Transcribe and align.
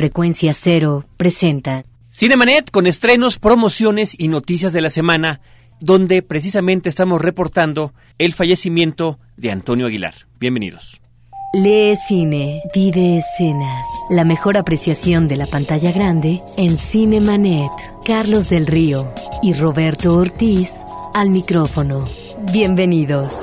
Frecuencia 0.00 0.54
Cero 0.54 1.04
presenta 1.18 1.84
Cinemanet 2.10 2.70
con 2.70 2.86
estrenos, 2.86 3.38
promociones 3.38 4.14
y 4.16 4.28
noticias 4.28 4.72
de 4.72 4.80
la 4.80 4.88
semana, 4.88 5.42
donde 5.78 6.22
precisamente 6.22 6.88
estamos 6.88 7.20
reportando 7.20 7.92
el 8.16 8.32
fallecimiento 8.32 9.18
de 9.36 9.50
Antonio 9.50 9.88
Aguilar. 9.88 10.14
Bienvenidos. 10.38 11.02
Lee 11.52 11.96
cine, 11.96 12.62
vive 12.74 13.18
escenas. 13.18 13.86
La 14.08 14.24
mejor 14.24 14.56
apreciación 14.56 15.28
de 15.28 15.36
la 15.36 15.44
pantalla 15.44 15.92
grande 15.92 16.40
en 16.56 16.78
Cinemanet. 16.78 17.70
Carlos 18.02 18.48
del 18.48 18.66
Río 18.66 19.12
y 19.42 19.52
Roberto 19.52 20.16
Ortiz 20.16 20.70
al 21.12 21.28
micrófono. 21.28 22.06
Bienvenidos. 22.50 23.34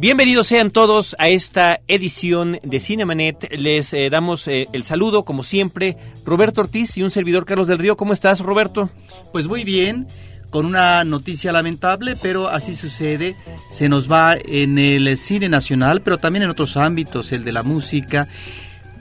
Bienvenidos 0.00 0.46
sean 0.46 0.70
todos 0.70 1.16
a 1.18 1.28
esta 1.28 1.80
edición 1.88 2.60
de 2.62 2.78
Cinemanet. 2.78 3.52
Les 3.58 3.92
eh, 3.92 4.08
damos 4.10 4.46
eh, 4.46 4.68
el 4.72 4.84
saludo, 4.84 5.24
como 5.24 5.42
siempre, 5.42 5.96
Roberto 6.24 6.60
Ortiz 6.60 6.96
y 6.96 7.02
un 7.02 7.10
servidor 7.10 7.44
Carlos 7.44 7.66
del 7.66 7.80
Río. 7.80 7.96
¿Cómo 7.96 8.12
estás, 8.12 8.38
Roberto? 8.38 8.90
Pues 9.32 9.48
muy 9.48 9.64
bien, 9.64 10.06
con 10.50 10.66
una 10.66 11.02
noticia 11.02 11.50
lamentable, 11.50 12.14
pero 12.14 12.46
así 12.46 12.76
sucede. 12.76 13.34
Se 13.70 13.88
nos 13.88 14.08
va 14.08 14.36
en 14.36 14.78
el 14.78 15.18
cine 15.18 15.48
nacional, 15.48 16.00
pero 16.00 16.18
también 16.18 16.44
en 16.44 16.50
otros 16.50 16.76
ámbitos, 16.76 17.32
el 17.32 17.42
de 17.42 17.50
la 17.50 17.64
música. 17.64 18.28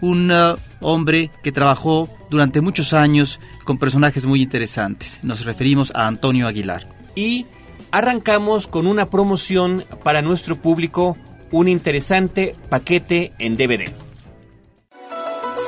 Un 0.01 0.31
uh, 0.31 0.57
hombre 0.79 1.29
que 1.43 1.51
trabajó 1.51 2.09
durante 2.31 2.59
muchos 2.59 2.93
años 2.93 3.39
con 3.65 3.77
personajes 3.77 4.25
muy 4.25 4.41
interesantes. 4.41 5.19
Nos 5.21 5.45
referimos 5.45 5.91
a 5.93 6.07
Antonio 6.07 6.47
Aguilar. 6.47 6.87
Y 7.13 7.45
arrancamos 7.91 8.67
con 8.67 8.87
una 8.87 9.05
promoción 9.05 9.83
para 10.03 10.21
nuestro 10.21 10.55
público, 10.55 11.17
un 11.51 11.67
interesante 11.67 12.55
paquete 12.69 13.33
en 13.39 13.57
DVD. 13.57 13.91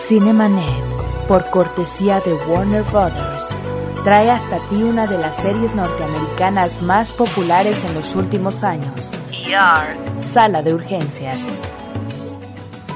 Cinemanet, 0.07 0.83
por 1.27 1.49
cortesía 1.49 2.21
de 2.21 2.33
Warner 2.33 2.83
Brothers, 2.83 3.47
trae 4.03 4.29
hasta 4.29 4.57
ti 4.69 4.83
una 4.83 5.07
de 5.07 5.17
las 5.17 5.35
series 5.35 5.75
norteamericanas 5.75 6.81
más 6.81 7.11
populares 7.11 7.83
en 7.85 7.93
los 7.93 8.15
últimos 8.15 8.63
años. 8.63 9.11
ER, 9.31 10.19
Sala 10.19 10.61
de 10.61 10.73
Urgencias. 10.73 11.45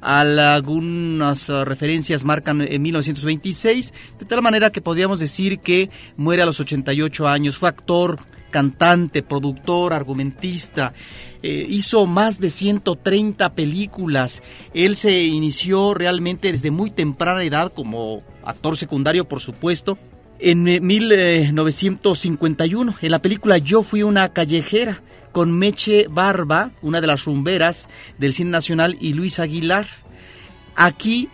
Algunas 0.00 1.48
uh, 1.48 1.64
referencias 1.64 2.22
marcan 2.24 2.60
en 2.60 2.82
1926, 2.82 3.94
de 4.18 4.26
tal 4.26 4.42
manera 4.42 4.70
que 4.70 4.80
podríamos 4.80 5.20
decir 5.20 5.58
que 5.58 5.90
muere 6.16 6.42
a 6.42 6.46
los 6.46 6.60
88 6.60 7.26
años. 7.26 7.56
Fue 7.56 7.68
actor, 7.68 8.18
cantante, 8.50 9.22
productor, 9.22 9.92
argumentista. 9.92 10.92
Eh, 11.42 11.66
hizo 11.68 12.06
más 12.06 12.40
de 12.40 12.50
130 12.50 13.50
películas. 13.50 14.42
Él 14.74 14.96
se 14.96 15.24
inició 15.24 15.94
realmente 15.94 16.50
desde 16.52 16.70
muy 16.70 16.90
temprana 16.90 17.44
edad 17.44 17.72
como 17.72 18.22
actor 18.44 18.76
secundario, 18.76 19.26
por 19.26 19.40
supuesto. 19.40 19.98
En 20.38 20.64
1951, 20.64 22.96
en 23.00 23.10
la 23.10 23.20
película 23.20 23.56
Yo 23.56 23.82
fui 23.82 24.02
una 24.02 24.34
callejera, 24.34 25.00
con 25.32 25.58
Meche 25.58 26.08
Barba, 26.08 26.72
una 26.82 27.00
de 27.00 27.06
las 27.06 27.24
rumberas 27.24 27.88
del 28.18 28.34
cine 28.34 28.50
nacional, 28.50 28.98
y 29.00 29.14
Luis 29.14 29.38
Aguilar. 29.38 29.86
Aquí 30.74 31.30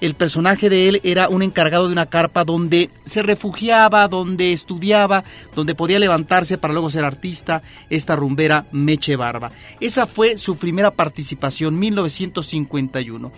el 0.00 0.14
personaje 0.14 0.68
de 0.68 0.88
él 0.88 1.00
era 1.04 1.28
un 1.28 1.42
encargado 1.42 1.86
de 1.86 1.92
una 1.92 2.06
carpa 2.06 2.44
donde 2.44 2.90
se 3.04 3.22
refugiaba, 3.22 4.08
donde 4.08 4.52
estudiaba, 4.52 5.24
donde 5.54 5.74
podía 5.74 5.98
levantarse 5.98 6.58
para 6.58 6.74
luego 6.74 6.90
ser 6.90 7.04
artista, 7.04 7.62
esta 7.88 8.16
rumbera 8.16 8.66
Meche 8.72 9.16
Barba. 9.16 9.52
Esa 9.80 10.06
fue 10.06 10.38
su 10.38 10.56
primera 10.56 10.90
participación, 10.90 11.78
1951. 11.78 13.32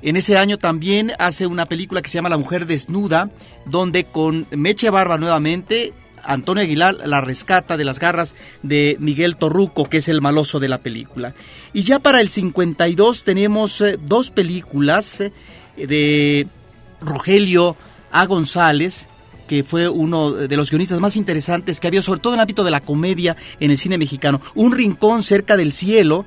En 0.00 0.16
ese 0.16 0.38
año 0.38 0.58
también 0.58 1.12
hace 1.18 1.46
una 1.46 1.66
película 1.66 2.02
que 2.02 2.08
se 2.08 2.18
llama 2.18 2.28
La 2.28 2.38
Mujer 2.38 2.66
Desnuda, 2.66 3.30
donde 3.66 4.04
con 4.04 4.46
Meche 4.50 4.90
Barba 4.90 5.18
nuevamente 5.18 5.92
Antonio 6.22 6.62
Aguilar 6.62 6.96
la 7.04 7.20
rescata 7.20 7.76
de 7.76 7.84
las 7.84 7.98
garras 7.98 8.34
de 8.62 8.96
Miguel 9.00 9.36
Torruco, 9.36 9.88
que 9.88 9.98
es 9.98 10.08
el 10.08 10.20
maloso 10.20 10.60
de 10.60 10.68
la 10.68 10.78
película. 10.78 11.34
Y 11.72 11.82
ya 11.82 11.98
para 11.98 12.20
el 12.20 12.28
52 12.28 13.24
tenemos 13.24 13.80
eh, 13.80 13.98
dos 14.00 14.30
películas 14.30 15.20
eh, 15.20 15.32
de 15.76 16.46
Rogelio 17.00 17.76
A. 18.12 18.26
González, 18.26 19.08
que 19.48 19.64
fue 19.64 19.88
uno 19.88 20.32
de 20.32 20.56
los 20.56 20.70
guionistas 20.70 21.00
más 21.00 21.16
interesantes 21.16 21.80
que 21.80 21.86
había, 21.86 22.02
sobre 22.02 22.20
todo 22.20 22.34
en 22.34 22.38
el 22.38 22.42
ámbito 22.42 22.64
de 22.64 22.70
la 22.70 22.82
comedia 22.82 23.36
en 23.58 23.70
el 23.70 23.78
cine 23.78 23.96
mexicano. 23.96 24.40
Un 24.54 24.72
rincón 24.72 25.22
cerca 25.22 25.56
del 25.56 25.72
cielo 25.72 26.26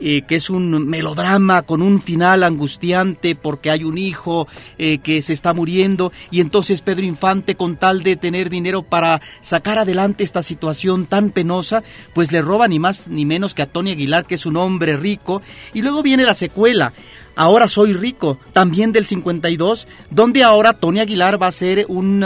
eh, 0.00 0.22
que 0.22 0.36
es 0.36 0.50
un 0.50 0.86
melodrama 0.86 1.62
con 1.62 1.82
un 1.82 2.00
final 2.00 2.42
angustiante 2.42 3.34
porque 3.34 3.70
hay 3.70 3.84
un 3.84 3.98
hijo 3.98 4.48
eh, 4.78 4.98
que 4.98 5.22
se 5.22 5.32
está 5.32 5.52
muriendo 5.52 6.12
y 6.30 6.40
entonces 6.40 6.80
Pedro 6.80 7.04
Infante 7.04 7.54
con 7.54 7.76
tal 7.76 8.02
de 8.02 8.16
tener 8.16 8.50
dinero 8.50 8.82
para 8.82 9.20
sacar 9.40 9.78
adelante 9.78 10.24
esta 10.24 10.42
situación 10.42 11.06
tan 11.06 11.30
penosa, 11.30 11.82
pues 12.14 12.32
le 12.32 12.42
roba 12.42 12.68
ni 12.68 12.78
más 12.78 13.08
ni 13.08 13.24
menos 13.24 13.54
que 13.54 13.62
a 13.62 13.66
Tony 13.66 13.92
Aguilar, 13.92 14.26
que 14.26 14.36
es 14.36 14.46
un 14.46 14.56
hombre 14.56 14.96
rico, 14.96 15.42
y 15.74 15.82
luego 15.82 16.02
viene 16.02 16.24
la 16.24 16.34
secuela. 16.34 16.92
Ahora 17.36 17.68
soy 17.68 17.92
rico, 17.92 18.38
también 18.52 18.92
del 18.92 19.06
52, 19.06 19.86
donde 20.10 20.42
ahora 20.42 20.74
Tony 20.74 21.00
Aguilar 21.00 21.40
va 21.40 21.46
a 21.46 21.52
ser 21.52 21.86
un 21.88 22.24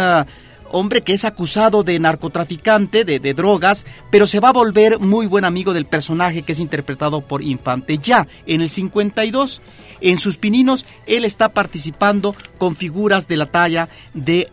hombre 0.74 1.02
que 1.02 1.12
es 1.12 1.24
acusado 1.24 1.84
de 1.84 1.98
narcotraficante, 2.00 3.04
de, 3.04 3.34
drogas, 3.34 3.86
pero 4.10 4.26
se 4.26 4.40
va 4.40 4.48
a 4.48 4.52
volver 4.52 4.98
muy 4.98 5.26
buen 5.26 5.44
amigo 5.44 5.72
del 5.72 5.86
personaje 5.86 6.42
que 6.42 6.52
es 6.52 6.60
interpretado 6.60 7.20
por 7.20 7.42
Infante. 7.42 7.98
Ya 7.98 8.26
en 8.46 8.60
el 8.60 8.68
52, 8.68 9.62
en 10.00 10.18
sus 10.18 10.36
pininos, 10.36 10.84
él 11.06 11.24
está 11.24 11.48
participando 11.50 12.34
con 12.58 12.74
figuras 12.74 13.28
de 13.28 13.36
la 13.36 13.46
talla 13.46 13.88
de 14.14 14.48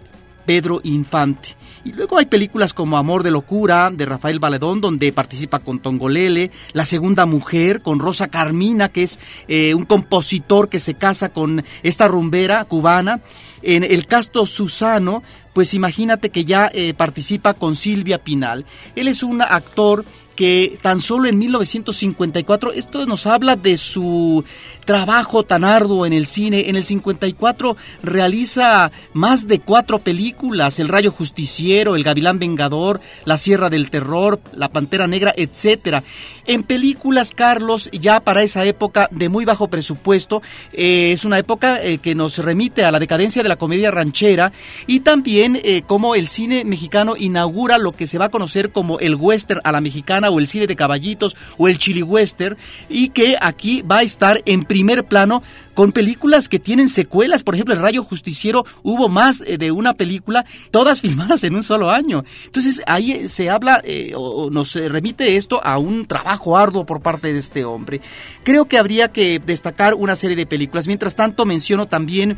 Pedro 0.46 0.80
Infante. 0.84 1.56
Y 1.84 1.94
luego 1.94 2.20
hay 2.20 2.26
películas 2.26 2.74
como 2.74 2.98
Amor 2.98 3.24
de 3.24 3.32
Locura, 3.32 3.90
de 3.92 4.06
Rafael 4.06 4.40
Valedón, 4.40 4.82
donde 4.82 5.12
participa 5.12 5.60
con 5.60 5.80
Tongolele, 5.80 6.52
La 6.74 6.86
Segunda 6.86 7.26
Mujer, 7.26 7.82
con 7.82 8.00
Rosa 8.00 8.28
Carmina, 8.28 8.90
que 8.90 9.04
es 9.04 9.20
eh, 9.48 9.74
un 9.74 9.86
compositor 9.86 10.70
que 10.70 10.80
se 10.80 10.94
casa 10.94 11.30
con 11.30 11.64
esta 11.82 12.08
rumbera 12.08 12.66
cubana. 12.66 13.20
En 13.64 13.84
el 13.84 14.06
casto 14.06 14.46
Susano, 14.46 15.24
pues 15.54 15.74
imagínate 15.74 16.30
que 16.30 16.46
ya 16.46 16.70
eh, 16.74 16.94
participa 16.94 17.54
con 17.56 17.76
Silvia 17.76 18.20
Pinal. 18.20 18.66
Él 18.96 19.08
es 19.08 19.24
un 19.24 19.42
actor 19.42 20.06
que 20.36 20.78
tan 20.82 21.02
solo 21.02 21.28
en 21.28 21.38
1954, 21.38 22.74
esto 22.74 23.06
nos 23.06 23.28
habla 23.28 23.56
de 23.56 23.78
su 23.78 24.44
trabajo 24.86 25.44
tan 25.44 25.64
arduo 25.64 26.06
en 26.06 26.14
el 26.14 26.26
cine. 26.26 26.70
En 26.70 26.76
el 26.76 26.84
54 26.84 27.78
realiza 28.04 28.92
más 29.14 29.48
de 29.48 29.60
cuatro 29.60 30.00
películas, 30.00 30.80
El 30.80 30.90
Rayo 30.90 31.12
Justiciero, 31.12 31.96
El 31.96 32.04
Gavilán 32.04 32.40
Vengador, 32.40 33.02
La 33.26 33.38
Sierra 33.38 33.70
del 33.70 33.90
Terror, 33.90 34.40
La 34.54 34.70
Pantera 34.70 35.08
Negra, 35.08 35.34
etcétera. 35.36 36.04
En 36.46 36.64
películas, 36.64 37.32
Carlos, 37.36 37.90
ya 37.92 38.20
para 38.20 38.44
esa 38.44 38.66
época 38.66 39.08
de 39.12 39.30
muy 39.30 39.46
bajo 39.46 39.68
presupuesto, 39.68 40.42
eh, 40.74 41.12
es 41.12 41.26
una 41.26 41.38
época 41.38 41.82
eh, 41.84 42.00
que 42.00 42.16
nos 42.16 42.38
remite 42.40 42.84
a 42.84 42.92
la 42.92 43.00
decadencia 43.00 43.44
de 43.44 43.50
la 43.50 43.58
comedia 43.58 43.92
ranchera 43.92 44.52
y 44.88 45.02
también 45.02 45.60
eh, 45.64 45.84
como 45.86 46.16
el 46.16 46.28
cine 46.28 46.66
mexicano 46.66 47.16
inaugura 47.16 47.78
lo 47.78 47.92
que 47.92 48.08
se 48.08 48.18
va 48.18 48.26
a 48.26 48.30
conocer 48.30 48.72
como 48.72 49.00
el 49.00 49.16
western 49.16 49.62
a 49.64 49.72
la 49.72 49.82
mexicana 49.82 50.30
o 50.30 50.40
el 50.40 50.48
cine 50.48 50.68
de 50.68 50.76
caballitos 50.76 51.36
o 51.58 51.68
el 51.68 51.78
chili 51.78 52.04
western 52.04 52.58
y 52.90 53.10
que 53.10 53.38
aquí 53.40 53.82
va 53.84 54.00
a 54.00 54.04
estar 54.04 54.42
en 54.46 54.64
primer 54.64 55.04
plano 55.04 55.44
con 55.74 55.92
películas 55.92 56.50
que 56.50 56.60
tienen 56.60 56.90
secuelas. 56.90 57.44
Por 57.44 57.56
ejemplo, 57.56 57.74
El 57.74 57.82
Rayo 57.82 58.04
Justiciero 58.04 58.66
hubo 58.84 59.10
más 59.10 59.44
eh, 59.46 59.58
de 59.58 59.72
una 59.72 59.94
película, 59.94 60.46
todas 60.72 61.02
filmadas 61.02 61.44
en 61.44 61.56
un 61.56 61.64
solo 61.64 61.92
año. 61.92 62.24
Entonces 62.46 62.82
ahí 62.88 63.12
eh, 63.12 63.30
se 63.30 63.50
habla 63.50 63.82
eh, 63.84 64.14
o 64.16 64.50
nos 64.50 64.76
remite 64.76 65.36
esto 65.36 65.64
a 65.64 65.78
un 65.78 66.06
trabajo 66.06 66.58
arduo 66.58 66.86
por 66.86 67.02
parte 67.02 67.34
de 67.34 67.40
este 67.40 67.66
hombre. 67.66 68.02
Creo 68.44 68.66
que 68.66 68.78
habría 68.78 69.12
que 69.12 69.40
destacar 69.40 69.94
una 69.94 70.16
serie 70.16 70.36
de 70.36 70.46
películas. 70.46 70.88
Mientras 70.88 71.16
tanto, 71.16 71.46
menciono 71.46 71.88
también 71.88 72.38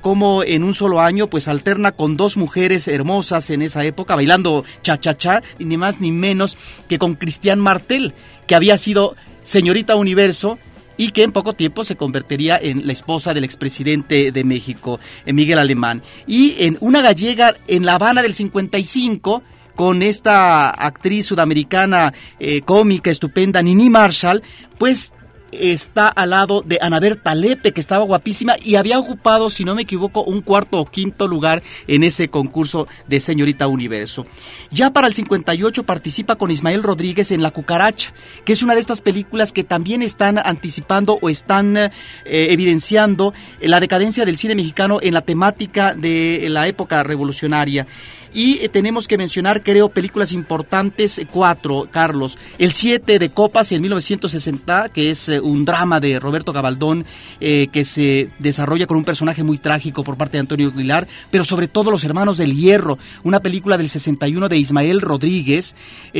cómo 0.00 0.42
en 0.42 0.64
un 0.64 0.74
solo 0.74 1.00
año 1.00 1.26
pues 1.26 1.48
alterna 1.48 1.92
con 1.92 2.16
dos 2.16 2.36
mujeres 2.36 2.88
hermosas 2.88 3.50
en 3.50 3.62
esa 3.62 3.84
época, 3.84 4.14
bailando 4.16 4.64
cha-cha-cha, 4.82 5.42
ni 5.58 5.76
más 5.76 6.00
ni 6.00 6.10
menos 6.10 6.56
que 6.88 6.98
con 6.98 7.14
Cristian 7.14 7.60
Martel, 7.60 8.14
que 8.46 8.54
había 8.54 8.78
sido 8.78 9.14
señorita 9.42 9.96
universo 9.96 10.58
y 11.00 11.12
que 11.12 11.22
en 11.22 11.32
poco 11.32 11.54
tiempo 11.54 11.82
se 11.82 11.96
convertiría 11.96 12.58
en 12.60 12.86
la 12.86 12.92
esposa 12.92 13.32
del 13.32 13.44
expresidente 13.44 14.32
de 14.32 14.44
México, 14.44 15.00
eh, 15.24 15.32
Miguel 15.32 15.58
Alemán. 15.58 16.02
Y 16.26 16.56
en 16.58 16.76
una 16.80 17.00
gallega 17.00 17.54
en 17.68 17.86
La 17.86 17.94
Habana 17.94 18.20
del 18.20 18.34
55, 18.34 19.42
con 19.74 20.02
esta 20.02 20.68
actriz 20.68 21.24
sudamericana 21.24 22.12
eh, 22.38 22.60
cómica 22.60 23.10
estupenda, 23.10 23.62
Nini 23.62 23.88
Marshall, 23.88 24.42
pues 24.76 25.14
está 25.52 26.08
al 26.08 26.30
lado 26.30 26.62
de 26.62 26.78
Anabel 26.80 27.18
Talepe, 27.18 27.72
que 27.72 27.80
estaba 27.80 28.04
guapísima 28.04 28.56
y 28.62 28.76
había 28.76 28.98
ocupado, 28.98 29.50
si 29.50 29.64
no 29.64 29.74
me 29.74 29.82
equivoco, 29.82 30.22
un 30.22 30.40
cuarto 30.40 30.78
o 30.78 30.86
quinto 30.86 31.28
lugar 31.28 31.62
en 31.86 32.04
ese 32.04 32.28
concurso 32.28 32.86
de 33.08 33.20
Señorita 33.20 33.66
Universo. 33.66 34.26
Ya 34.70 34.92
para 34.92 35.06
el 35.06 35.14
58 35.14 35.84
participa 35.84 36.36
con 36.36 36.50
Ismael 36.50 36.82
Rodríguez 36.82 37.30
en 37.30 37.42
La 37.42 37.50
Cucaracha, 37.50 38.12
que 38.44 38.52
es 38.52 38.62
una 38.62 38.74
de 38.74 38.80
estas 38.80 39.00
películas 39.00 39.52
que 39.52 39.64
también 39.64 40.02
están 40.02 40.38
anticipando 40.38 41.18
o 41.20 41.28
están 41.28 41.76
eh, 41.76 41.90
evidenciando 42.24 43.32
la 43.60 43.80
decadencia 43.80 44.24
del 44.24 44.36
cine 44.36 44.54
mexicano 44.54 44.98
en 45.02 45.14
la 45.14 45.22
temática 45.22 45.94
de 45.94 46.46
la 46.50 46.66
época 46.66 47.02
revolucionaria. 47.02 47.86
Y 48.32 48.58
eh, 48.58 48.68
tenemos 48.68 49.08
que 49.08 49.18
mencionar, 49.18 49.62
creo, 49.62 49.88
películas 49.88 50.32
importantes, 50.32 51.18
eh, 51.18 51.26
cuatro, 51.30 51.88
Carlos. 51.90 52.38
El 52.58 52.72
7 52.72 53.18
de 53.18 53.28
Copas 53.30 53.72
en 53.72 53.82
1960, 53.82 54.90
que 54.90 55.10
es 55.10 55.28
eh, 55.28 55.40
un 55.40 55.64
drama 55.64 55.98
de 55.98 56.20
Roberto 56.20 56.52
Gabaldón, 56.52 57.04
que 57.40 57.84
se 57.84 58.28
desarrolla 58.38 58.86
con 58.86 58.98
un 58.98 59.04
personaje 59.04 59.42
muy 59.42 59.58
trágico 59.58 60.04
por 60.04 60.16
parte 60.16 60.36
de 60.36 60.40
Antonio 60.40 60.68
Aguilar, 60.68 61.08
pero 61.30 61.44
sobre 61.44 61.68
todo 61.68 61.90
Los 61.90 62.04
Hermanos 62.04 62.36
del 62.36 62.54
Hierro, 62.54 62.98
una 63.22 63.40
película 63.40 63.78
del 63.78 63.88
61 63.88 64.48
de 64.48 64.58
Ismael 64.58 65.00
Rodríguez, 65.00 65.74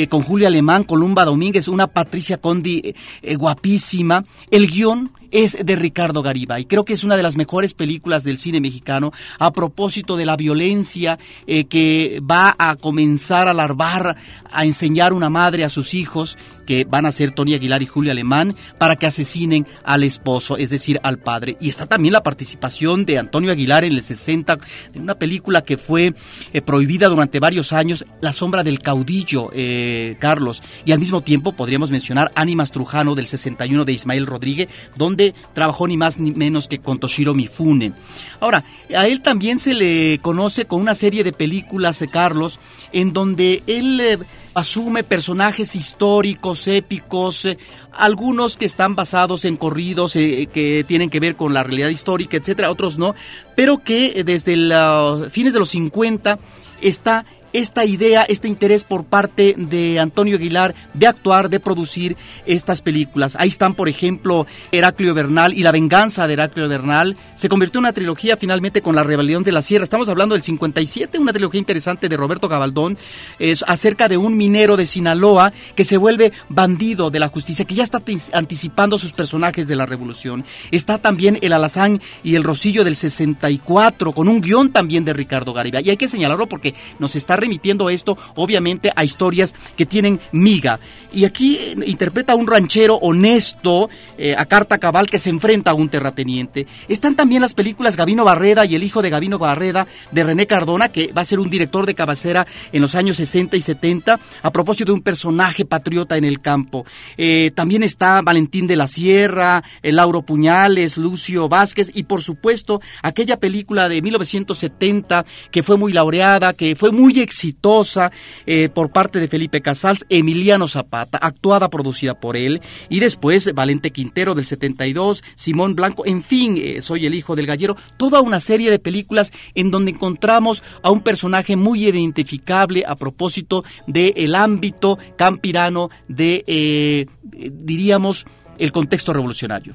con 0.08 0.22
Julia 0.22 0.48
Alemán, 0.48 0.84
Columba 0.84 1.24
Domínguez, 1.24 1.68
una 1.68 1.88
Patricia 1.88 2.38
Condi 2.38 2.94
guapísima. 3.36 4.24
El 4.50 4.68
guion 4.68 5.10
es 5.30 5.56
de 5.64 5.76
Ricardo 5.76 6.22
Garibay. 6.22 6.64
Creo 6.64 6.84
que 6.84 6.92
es 6.92 7.04
una 7.04 7.16
de 7.16 7.22
las 7.22 7.36
mejores 7.36 7.74
películas 7.74 8.24
del 8.24 8.38
cine 8.38 8.60
mexicano 8.60 9.12
a 9.38 9.52
propósito 9.52 10.16
de 10.16 10.26
la 10.26 10.36
violencia 10.36 11.18
eh, 11.46 11.64
que 11.64 12.20
va 12.28 12.54
a 12.58 12.76
comenzar 12.76 13.48
a 13.48 13.54
larvar, 13.54 14.16
a 14.50 14.64
enseñar 14.64 15.12
una 15.12 15.30
madre 15.30 15.64
a 15.64 15.68
sus 15.68 15.94
hijos 15.94 16.38
que 16.70 16.84
van 16.84 17.04
a 17.04 17.10
ser 17.10 17.32
Tony 17.32 17.54
Aguilar 17.54 17.82
y 17.82 17.86
Julio 17.86 18.12
Alemán 18.12 18.54
para 18.78 18.94
que 18.94 19.04
asesinen 19.04 19.66
al 19.82 20.04
esposo, 20.04 20.56
es 20.56 20.70
decir, 20.70 21.00
al 21.02 21.18
padre. 21.18 21.56
Y 21.58 21.68
está 21.68 21.86
también 21.86 22.12
la 22.12 22.22
participación 22.22 23.04
de 23.04 23.18
Antonio 23.18 23.50
Aguilar 23.50 23.82
en 23.82 23.90
el 23.90 24.02
60, 24.02 24.56
en 24.94 25.02
una 25.02 25.16
película 25.16 25.62
que 25.62 25.78
fue 25.78 26.14
eh, 26.52 26.62
prohibida 26.62 27.08
durante 27.08 27.40
varios 27.40 27.72
años, 27.72 28.04
La 28.20 28.32
sombra 28.32 28.62
del 28.62 28.78
caudillo, 28.78 29.50
eh, 29.52 30.14
Carlos. 30.20 30.62
Y 30.84 30.92
al 30.92 31.00
mismo 31.00 31.22
tiempo 31.22 31.50
podríamos 31.50 31.90
mencionar 31.90 32.30
Ánimas 32.36 32.70
Trujano 32.70 33.16
del 33.16 33.26
61 33.26 33.84
de 33.84 33.92
Ismael 33.92 34.26
Rodríguez, 34.26 34.68
donde 34.94 35.34
trabajó 35.52 35.88
ni 35.88 35.96
más 35.96 36.20
ni 36.20 36.30
menos 36.30 36.68
que 36.68 36.78
con 36.78 37.00
Toshiro 37.00 37.34
Mifune. 37.34 37.94
Ahora, 38.38 38.62
a 38.94 39.08
él 39.08 39.22
también 39.22 39.58
se 39.58 39.74
le 39.74 40.20
conoce 40.22 40.66
con 40.66 40.80
una 40.80 40.94
serie 40.94 41.24
de 41.24 41.32
películas, 41.32 42.00
eh, 42.00 42.06
Carlos, 42.06 42.60
en 42.92 43.12
donde 43.12 43.64
él 43.66 44.20
asume 44.54 45.04
personajes 45.04 45.74
históricos, 45.76 46.66
épicos, 46.66 47.44
eh, 47.44 47.58
algunos 47.92 48.56
que 48.56 48.64
están 48.64 48.94
basados 48.94 49.44
en 49.44 49.56
corridos 49.56 50.16
eh, 50.16 50.48
que 50.52 50.84
tienen 50.86 51.10
que 51.10 51.20
ver 51.20 51.36
con 51.36 51.54
la 51.54 51.62
realidad 51.62 51.88
histórica, 51.88 52.36
etcétera, 52.36 52.70
otros 52.70 52.98
no, 52.98 53.14
pero 53.54 53.78
que 53.78 54.12
eh, 54.16 54.24
desde 54.24 54.56
los 54.56 55.32
fines 55.32 55.52
de 55.52 55.58
los 55.58 55.70
50 55.70 56.38
está 56.80 57.24
esta 57.52 57.84
idea, 57.84 58.22
este 58.22 58.48
interés 58.48 58.84
por 58.84 59.04
parte 59.04 59.54
de 59.56 59.98
Antonio 59.98 60.36
Aguilar 60.36 60.74
de 60.94 61.06
actuar, 61.06 61.50
de 61.50 61.60
producir 61.60 62.16
estas 62.46 62.80
películas. 62.80 63.36
Ahí 63.38 63.48
están, 63.48 63.74
por 63.74 63.88
ejemplo, 63.88 64.46
Heraclio 64.72 65.14
Bernal 65.14 65.52
y 65.54 65.62
La 65.62 65.72
venganza 65.72 66.26
de 66.26 66.34
Heraclio 66.34 66.68
Bernal. 66.68 67.16
Se 67.36 67.48
convirtió 67.48 67.78
en 67.78 67.84
una 67.84 67.92
trilogía 67.92 68.36
finalmente 68.36 68.82
con 68.82 68.94
La 68.94 69.04
rebelión 69.04 69.42
de 69.42 69.52
la 69.52 69.62
sierra. 69.62 69.84
Estamos 69.84 70.08
hablando 70.08 70.34
del 70.34 70.42
57, 70.42 71.18
una 71.18 71.32
trilogía 71.32 71.58
interesante 71.58 72.08
de 72.08 72.16
Roberto 72.16 72.48
Gabaldón, 72.48 72.98
es 73.38 73.64
acerca 73.66 74.08
de 74.08 74.16
un 74.16 74.36
minero 74.36 74.76
de 74.76 74.86
Sinaloa 74.86 75.52
que 75.74 75.84
se 75.84 75.96
vuelve 75.96 76.32
bandido 76.48 77.10
de 77.10 77.18
la 77.18 77.28
justicia, 77.28 77.64
que 77.64 77.74
ya 77.74 77.82
está 77.82 78.02
anticipando 78.32 78.98
sus 78.98 79.12
personajes 79.12 79.66
de 79.66 79.76
la 79.76 79.86
revolución. 79.86 80.44
Está 80.70 80.98
también 80.98 81.38
El 81.42 81.52
Alazán 81.52 82.00
y 82.22 82.34
El 82.34 82.44
Rosillo 82.44 82.84
del 82.84 82.96
64, 82.96 84.12
con 84.12 84.28
un 84.28 84.40
guion 84.40 84.70
también 84.70 85.04
de 85.04 85.12
Ricardo 85.12 85.52
Garibay. 85.52 85.86
Y 85.86 85.90
hay 85.90 85.96
que 85.96 86.08
señalarlo 86.08 86.48
porque 86.48 86.74
nos 86.98 87.16
está 87.16 87.36
remitiendo 87.40 87.90
esto, 87.90 88.16
obviamente, 88.36 88.92
a 88.94 89.04
historias 89.04 89.54
que 89.76 89.86
tienen 89.86 90.20
miga. 90.32 90.78
Y 91.12 91.24
aquí 91.24 91.56
eh, 91.56 91.74
interpreta 91.86 92.32
a 92.32 92.36
un 92.36 92.46
ranchero 92.46 92.96
honesto, 92.96 93.88
eh, 94.18 94.34
a 94.36 94.46
carta 94.46 94.78
cabal, 94.78 95.08
que 95.08 95.18
se 95.18 95.30
enfrenta 95.30 95.72
a 95.72 95.74
un 95.74 95.88
terrateniente. 95.88 96.66
Están 96.88 97.16
también 97.16 97.42
las 97.42 97.54
películas 97.54 97.96
Gavino 97.96 98.24
Barreda 98.24 98.64
y 98.64 98.74
el 98.74 98.82
hijo 98.82 99.02
de 99.02 99.10
Gavino 99.10 99.38
Barreda, 99.38 99.86
de 100.12 100.24
René 100.24 100.46
Cardona, 100.46 100.90
que 100.90 101.12
va 101.12 101.22
a 101.22 101.24
ser 101.24 101.40
un 101.40 101.50
director 101.50 101.86
de 101.86 101.94
cabecera 101.94 102.46
en 102.72 102.82
los 102.82 102.94
años 102.94 103.16
60 103.16 103.56
y 103.56 103.60
70, 103.60 104.20
a 104.42 104.50
propósito 104.50 104.92
de 104.92 104.94
un 104.94 105.02
personaje 105.02 105.64
patriota 105.64 106.16
en 106.16 106.24
el 106.24 106.40
campo. 106.40 106.84
Eh, 107.16 107.50
también 107.54 107.82
está 107.82 108.22
Valentín 108.22 108.66
de 108.66 108.76
la 108.76 108.86
Sierra, 108.86 109.62
Lauro 109.82 110.22
Puñales, 110.22 110.96
Lucio 110.96 111.48
Vázquez 111.48 111.90
y, 111.94 112.04
por 112.04 112.22
supuesto, 112.22 112.80
aquella 113.02 113.38
película 113.38 113.88
de 113.88 114.02
1970 114.02 115.24
que 115.50 115.62
fue 115.62 115.76
muy 115.76 115.92
laureada, 115.92 116.52
que 116.52 116.76
fue 116.76 116.92
muy 116.92 117.20
exitosa 117.30 118.10
eh, 118.46 118.68
por 118.68 118.90
parte 118.90 119.20
de 119.20 119.28
Felipe 119.28 119.62
Casals, 119.62 120.04
Emiliano 120.08 120.66
Zapata, 120.66 121.16
actuada, 121.18 121.70
producida 121.70 122.18
por 122.18 122.36
él, 122.36 122.60
y 122.88 122.98
después 122.98 123.54
Valente 123.54 123.92
Quintero 123.92 124.34
del 124.34 124.44
72, 124.44 125.22
Simón 125.36 125.76
Blanco, 125.76 126.04
en 126.04 126.22
fin, 126.22 126.60
eh, 126.60 126.80
Soy 126.80 127.06
el 127.06 127.14
hijo 127.14 127.36
del 127.36 127.46
gallero, 127.46 127.76
toda 127.96 128.20
una 128.20 128.40
serie 128.40 128.70
de 128.70 128.80
películas 128.80 129.32
en 129.54 129.70
donde 129.70 129.92
encontramos 129.92 130.64
a 130.82 130.90
un 130.90 131.00
personaje 131.00 131.54
muy 131.54 131.86
identificable 131.86 132.84
a 132.86 132.96
propósito 132.96 133.62
del 133.86 134.34
ámbito 134.34 134.98
campirano 135.16 135.90
de, 136.08 136.42
eh, 136.48 137.06
diríamos, 137.22 138.26
el 138.58 138.72
contexto 138.72 139.12
revolucionario 139.12 139.74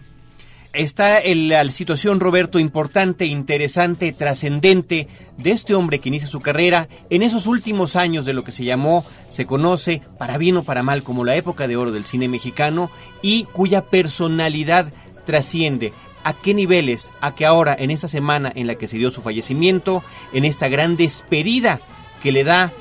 está 0.75 1.21
la 1.23 1.69
situación, 1.71 2.19
Roberto, 2.19 2.59
importante, 2.59 3.25
interesante, 3.25 4.11
trascendente 4.11 5.07
de 5.37 5.51
este 5.51 5.73
hombre 5.73 5.99
que 5.99 6.09
inicia 6.09 6.27
su 6.27 6.39
carrera 6.39 6.87
en 7.09 7.23
esos 7.23 7.47
últimos 7.47 7.95
años 7.95 8.25
de 8.25 8.33
lo 8.33 8.43
que 8.43 8.51
se 8.51 8.63
llamó, 8.63 9.05
se 9.29 9.45
conoce, 9.45 10.01
para 10.17 10.37
bien 10.37 10.57
o 10.57 10.63
para 10.63 10.83
mal, 10.83 11.03
como 11.03 11.25
la 11.25 11.35
época 11.35 11.67
de 11.67 11.77
oro 11.77 11.91
del 11.91 12.05
cine 12.05 12.27
mexicano 12.27 12.89
y 13.21 13.45
cuya 13.45 13.81
personalidad 13.81 14.91
trasciende. 15.25 15.93
¿A 16.23 16.33
qué 16.33 16.53
niveles? 16.53 17.09
A 17.21 17.35
que 17.35 17.45
ahora, 17.45 17.75
en 17.77 17.91
esta 17.91 18.07
semana 18.07 18.51
en 18.53 18.67
la 18.67 18.75
que 18.75 18.87
se 18.87 18.97
dio 18.97 19.11
su 19.11 19.21
fallecimiento, 19.21 20.03
en 20.33 20.45
esta 20.45 20.67
gran 20.67 20.97
despedida 20.97 21.79
que 22.21 22.31
le 22.31 22.43
da 22.43 22.71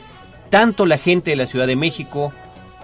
tanto 0.51 0.87
la 0.87 0.99
gente 0.99 1.31
de 1.31 1.37
la 1.37 1.47
Ciudad 1.47 1.67
de 1.67 1.77
México 1.77 2.33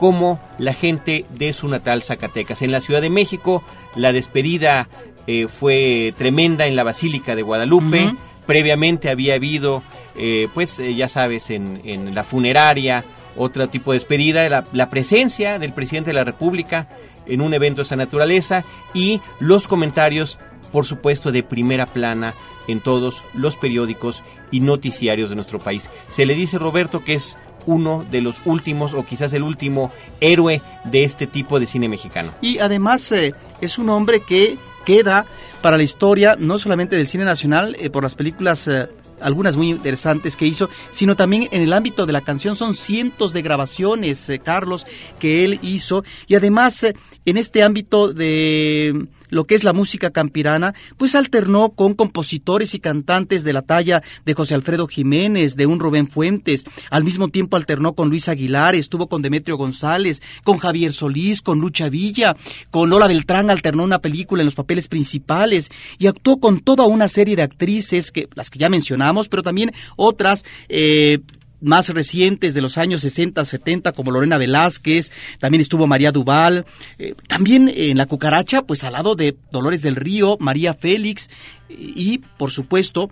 como 0.00 0.40
la 0.56 0.72
gente 0.72 1.26
de 1.28 1.52
su 1.52 1.68
natal 1.68 2.02
Zacatecas. 2.02 2.62
En 2.62 2.72
la 2.72 2.80
Ciudad 2.80 3.02
de 3.02 3.10
México 3.10 3.62
la 3.94 4.14
despedida 4.14 4.88
eh, 5.26 5.46
fue 5.46 6.14
tremenda 6.16 6.66
en 6.66 6.74
la 6.74 6.84
Basílica 6.84 7.36
de 7.36 7.42
Guadalupe. 7.42 8.10
Previamente 8.46 9.10
había 9.10 9.34
habido, 9.34 9.82
eh, 10.16 10.48
pues 10.54 10.78
eh, 10.80 10.94
ya 10.94 11.06
sabes, 11.06 11.50
en, 11.50 11.82
en, 11.84 12.14
la 12.14 12.24
funeraria, 12.24 13.04
otro 13.36 13.68
tipo 13.68 13.92
de 13.92 13.98
despedida, 13.98 14.48
la, 14.48 14.64
la 14.72 14.88
presencia 14.88 15.58
del 15.58 15.74
presidente 15.74 16.10
de 16.10 16.14
la 16.14 16.24
República 16.24 16.88
en 17.26 17.42
un 17.42 17.52
evento 17.52 17.82
de 17.82 17.82
esa 17.82 17.96
naturaleza 17.96 18.64
y 18.94 19.20
los 19.38 19.68
comentarios, 19.68 20.38
por 20.72 20.86
supuesto, 20.86 21.30
de 21.30 21.42
primera 21.42 21.84
plana 21.84 22.32
en 22.68 22.80
todos 22.80 23.22
los 23.34 23.54
periódicos 23.54 24.22
y 24.50 24.60
noticiarios 24.60 25.28
de 25.28 25.36
nuestro 25.36 25.58
país. 25.58 25.90
Se 26.08 26.24
le 26.24 26.34
dice, 26.34 26.58
Roberto, 26.58 27.04
que 27.04 27.14
es 27.14 27.36
uno 27.66 28.04
de 28.10 28.20
los 28.20 28.36
últimos 28.44 28.94
o 28.94 29.04
quizás 29.04 29.32
el 29.32 29.42
último 29.42 29.92
héroe 30.20 30.60
de 30.84 31.04
este 31.04 31.26
tipo 31.26 31.60
de 31.60 31.66
cine 31.66 31.88
mexicano. 31.88 32.32
Y 32.40 32.58
además 32.58 33.10
eh, 33.12 33.34
es 33.60 33.78
un 33.78 33.90
hombre 33.90 34.20
que 34.20 34.56
queda 34.84 35.26
para 35.62 35.76
la 35.76 35.82
historia 35.82 36.36
no 36.38 36.58
solamente 36.58 36.96
del 36.96 37.06
cine 37.06 37.24
nacional 37.24 37.76
eh, 37.78 37.90
por 37.90 38.02
las 38.02 38.14
películas 38.14 38.66
eh, 38.66 38.88
algunas 39.20 39.56
muy 39.56 39.68
interesantes 39.68 40.34
que 40.34 40.46
hizo, 40.46 40.70
sino 40.90 41.14
también 41.14 41.46
en 41.50 41.60
el 41.60 41.74
ámbito 41.74 42.06
de 42.06 42.12
la 42.12 42.22
canción. 42.22 42.56
Son 42.56 42.74
cientos 42.74 43.34
de 43.34 43.42
grabaciones, 43.42 44.32
Carlos, 44.42 44.86
que 45.18 45.44
él 45.44 45.58
hizo. 45.62 46.04
Y 46.26 46.36
además, 46.36 46.84
en 47.26 47.36
este 47.36 47.62
ámbito 47.62 48.14
de 48.14 49.08
lo 49.30 49.44
que 49.44 49.54
es 49.54 49.64
la 49.64 49.72
música 49.72 50.10
campirana, 50.10 50.74
pues 50.96 51.14
alternó 51.14 51.70
con 51.70 51.94
compositores 51.94 52.74
y 52.74 52.80
cantantes 52.80 53.44
de 53.44 53.52
la 53.52 53.62
talla 53.62 54.02
de 54.24 54.34
José 54.34 54.54
Alfredo 54.54 54.86
Jiménez, 54.86 55.56
de 55.56 55.66
un 55.66 55.80
Rubén 55.80 56.08
Fuentes, 56.08 56.64
al 56.90 57.04
mismo 57.04 57.28
tiempo 57.28 57.56
alternó 57.56 57.94
con 57.94 58.08
Luis 58.08 58.28
Aguilar, 58.28 58.74
estuvo 58.74 59.08
con 59.08 59.22
Demetrio 59.22 59.56
González, 59.56 60.22
con 60.44 60.58
Javier 60.58 60.92
Solís, 60.92 61.42
con 61.42 61.60
Lucha 61.60 61.88
Villa, 61.88 62.36
con 62.70 62.90
Lola 62.90 63.06
Beltrán 63.06 63.50
alternó 63.50 63.84
una 63.84 64.00
película 64.00 64.42
en 64.42 64.46
los 64.46 64.54
papeles 64.54 64.88
principales 64.88 65.70
y 65.98 66.06
actuó 66.06 66.38
con 66.40 66.60
toda 66.60 66.84
una 66.84 67.08
serie 67.08 67.36
de 67.36 67.42
actrices, 67.42 68.12
que 68.12 68.28
las 68.34 68.50
que 68.50 68.58
ya 68.58 68.68
mencionamos, 68.68 69.28
pero 69.28 69.42
también 69.42 69.72
otras 69.96 70.44
eh, 70.68 71.20
más 71.60 71.88
recientes 71.88 72.54
de 72.54 72.60
los 72.60 72.78
años 72.78 73.00
60, 73.02 73.44
70, 73.44 73.92
como 73.92 74.10
Lorena 74.10 74.38
Velázquez, 74.38 75.12
también 75.38 75.60
estuvo 75.60 75.86
María 75.86 76.12
Duval, 76.12 76.64
eh, 76.98 77.14
también 77.28 77.70
en 77.74 77.98
La 77.98 78.06
Cucaracha, 78.06 78.62
pues 78.62 78.84
al 78.84 78.94
lado 78.94 79.14
de 79.14 79.36
Dolores 79.50 79.82
del 79.82 79.96
Río, 79.96 80.36
María 80.40 80.74
Félix 80.74 81.30
y, 81.68 82.18
por 82.38 82.50
supuesto, 82.50 83.10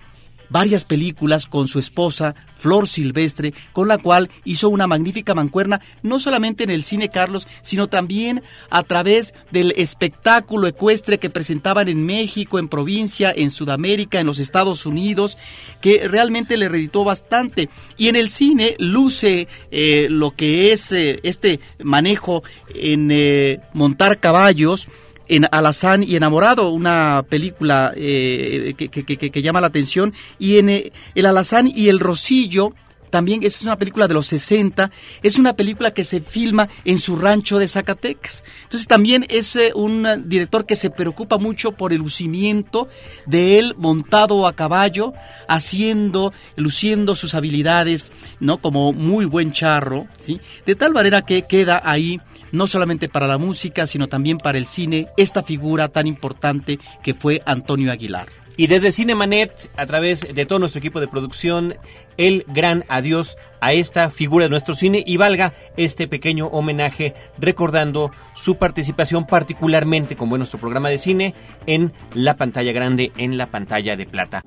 varias 0.50 0.84
películas 0.84 1.46
con 1.46 1.68
su 1.68 1.78
esposa, 1.78 2.34
Flor 2.56 2.88
Silvestre, 2.88 3.54
con 3.72 3.88
la 3.88 3.98
cual 3.98 4.28
hizo 4.44 4.68
una 4.68 4.86
magnífica 4.86 5.34
mancuerna, 5.34 5.80
no 6.02 6.18
solamente 6.18 6.64
en 6.64 6.70
el 6.70 6.82
cine 6.82 7.08
Carlos, 7.08 7.46
sino 7.62 7.86
también 7.86 8.42
a 8.70 8.82
través 8.82 9.34
del 9.50 9.72
espectáculo 9.76 10.66
ecuestre 10.66 11.18
que 11.18 11.30
presentaban 11.30 11.88
en 11.88 12.04
México, 12.04 12.58
en 12.58 12.68
provincia, 12.68 13.32
en 13.34 13.50
Sudamérica, 13.50 14.20
en 14.20 14.26
los 14.26 14.40
Estados 14.40 14.86
Unidos, 14.86 15.38
que 15.80 16.08
realmente 16.08 16.56
le 16.56 16.68
reditó 16.68 17.04
bastante. 17.04 17.68
Y 17.96 18.08
en 18.08 18.16
el 18.16 18.30
cine 18.30 18.74
luce 18.78 19.48
eh, 19.70 20.08
lo 20.10 20.32
que 20.32 20.72
es 20.72 20.90
eh, 20.92 21.20
este 21.22 21.60
manejo 21.82 22.42
en 22.74 23.10
eh, 23.10 23.60
montar 23.74 24.18
caballos, 24.18 24.88
en 25.28 25.46
Alazán 25.50 26.02
y 26.02 26.16
Enamorado, 26.16 26.70
una 26.70 27.24
película 27.28 27.92
eh, 27.94 28.74
que, 28.76 29.42
llama 29.42 29.60
la 29.60 29.68
atención, 29.68 30.14
y 30.38 30.58
en 30.58 30.70
eh, 30.70 30.92
El 31.14 31.26
Alazán 31.26 31.70
y 31.72 31.88
El 31.88 32.00
Rosillo, 32.00 32.74
también 33.10 33.40
es 33.42 33.62
una 33.62 33.76
película 33.76 34.06
de 34.06 34.14
los 34.14 34.26
60, 34.26 34.90
es 35.22 35.38
una 35.38 35.54
película 35.54 35.92
que 35.92 36.04
se 36.04 36.20
filma 36.20 36.68
en 36.84 36.98
su 36.98 37.16
rancho 37.16 37.58
de 37.58 37.68
Zacatecas. 37.68 38.44
Entonces 38.64 38.86
también 38.86 39.26
es 39.28 39.56
eh, 39.56 39.72
un 39.74 40.06
director 40.26 40.66
que 40.66 40.76
se 40.76 40.90
preocupa 40.90 41.38
mucho 41.38 41.72
por 41.72 41.92
el 41.92 41.98
lucimiento 41.98 42.88
de 43.26 43.58
él 43.58 43.74
montado 43.76 44.46
a 44.46 44.54
caballo, 44.54 45.12
haciendo, 45.48 46.32
luciendo 46.56 47.16
sus 47.16 47.34
habilidades, 47.34 48.12
¿no? 48.40 48.58
Como 48.58 48.92
muy 48.92 49.24
buen 49.24 49.52
charro, 49.52 50.06
¿sí? 50.18 50.40
De 50.66 50.74
tal 50.74 50.92
manera 50.92 51.22
que 51.22 51.42
queda 51.42 51.80
ahí 51.84 52.20
no 52.52 52.66
solamente 52.66 53.08
para 53.08 53.26
la 53.26 53.38
música, 53.38 53.86
sino 53.86 54.08
también 54.08 54.38
para 54.38 54.58
el 54.58 54.66
cine, 54.66 55.06
esta 55.16 55.42
figura 55.42 55.88
tan 55.88 56.06
importante 56.06 56.78
que 57.02 57.14
fue 57.14 57.42
Antonio 57.46 57.92
Aguilar. 57.92 58.28
Y 58.58 58.66
desde 58.66 58.90
Cinemanet, 58.90 59.70
a 59.76 59.86
través 59.86 60.34
de 60.34 60.44
todo 60.44 60.58
nuestro 60.58 60.80
equipo 60.80 60.98
de 60.98 61.06
producción, 61.06 61.76
el 62.16 62.44
gran 62.48 62.84
adiós 62.88 63.36
a 63.60 63.72
esta 63.72 64.10
figura 64.10 64.46
de 64.46 64.50
nuestro 64.50 64.74
cine 64.74 65.00
y 65.06 65.16
valga 65.16 65.54
este 65.76 66.08
pequeño 66.08 66.48
homenaje 66.48 67.14
recordando 67.38 68.10
su 68.34 68.56
participación 68.56 69.26
particularmente 69.26 70.16
como 70.16 70.34
en 70.34 70.40
nuestro 70.40 70.58
programa 70.58 70.88
de 70.88 70.98
cine 70.98 71.34
en 71.66 71.92
la 72.14 72.34
pantalla 72.36 72.72
grande, 72.72 73.12
en 73.16 73.38
la 73.38 73.46
pantalla 73.46 73.94
de 73.94 74.06
plata. 74.06 74.42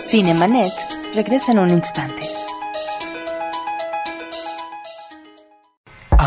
Cinemanet 0.00 0.72
regresa 1.14 1.52
en 1.52 1.60
un 1.60 1.70
instante. 1.70 2.39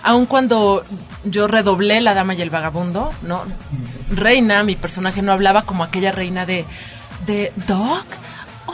Aun 0.04 0.26
cuando 0.26 0.84
yo 1.24 1.48
redoblé 1.48 2.02
La 2.02 2.14
Dama 2.14 2.34
y 2.34 2.42
el 2.42 2.50
Vagabundo, 2.50 3.12
¿no? 3.22 3.44
Reina, 4.10 4.64
mi 4.64 4.76
personaje 4.76 5.22
no 5.22 5.32
hablaba 5.32 5.62
como 5.64 5.84
aquella 5.84 6.12
reina 6.12 6.46
de, 6.46 6.66
de 7.26 7.52
Doc. 7.68 8.06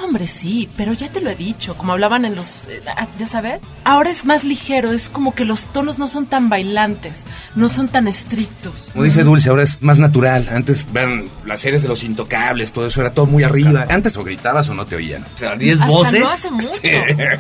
Hombre, 0.04 0.28
sí, 0.28 0.70
pero 0.78 0.94
ya 0.94 1.10
te 1.10 1.22
lo 1.22 1.30
he 1.30 1.36
dicho, 1.36 1.76
como 1.76 1.94
hablaban 1.94 2.24
en 2.24 2.36
los, 2.36 2.66
eh, 2.66 2.82
ah, 2.96 3.08
ya 3.18 3.26
sabes, 3.26 3.60
ahora 3.84 4.12
es 4.12 4.26
más 4.26 4.44
ligero, 4.44 4.92
es 4.92 5.10
como 5.10 5.34
que 5.34 5.44
los 5.44 5.66
tonos 5.74 5.98
no 5.98 6.08
son 6.08 6.28
tan 6.28 6.50
bailantes, 6.50 7.26
no 7.56 7.68
son 7.68 7.88
tan 7.88 8.08
estrictos. 8.08 8.90
Como 8.94 9.06
dice 9.06 9.24
Dulce, 9.24 9.50
ahora 9.50 9.64
es 9.64 9.82
más 9.82 9.98
natural. 9.98 10.48
Antes, 10.52 10.86
vean, 10.94 11.30
las 11.46 11.62
series 11.62 11.82
de 11.82 11.88
los 11.88 12.04
intocables, 12.04 12.72
todo 12.72 12.86
eso 12.86 13.02
era 13.02 13.12
todo 13.12 13.26
muy 13.26 13.44
arriba. 13.44 13.86
Antes 13.90 14.16
o 14.18 14.24
gritabas 14.24 14.70
o 14.70 14.76
no 14.76 14.86
te 14.86 14.96
oían. 14.96 15.26
O 15.36 15.38
sea, 15.38 15.56
10 15.56 15.82
Hasta 15.82 15.92
voces. 15.92 16.20
no 16.20 16.30
hace 16.30 16.52
mucho. 16.52 16.68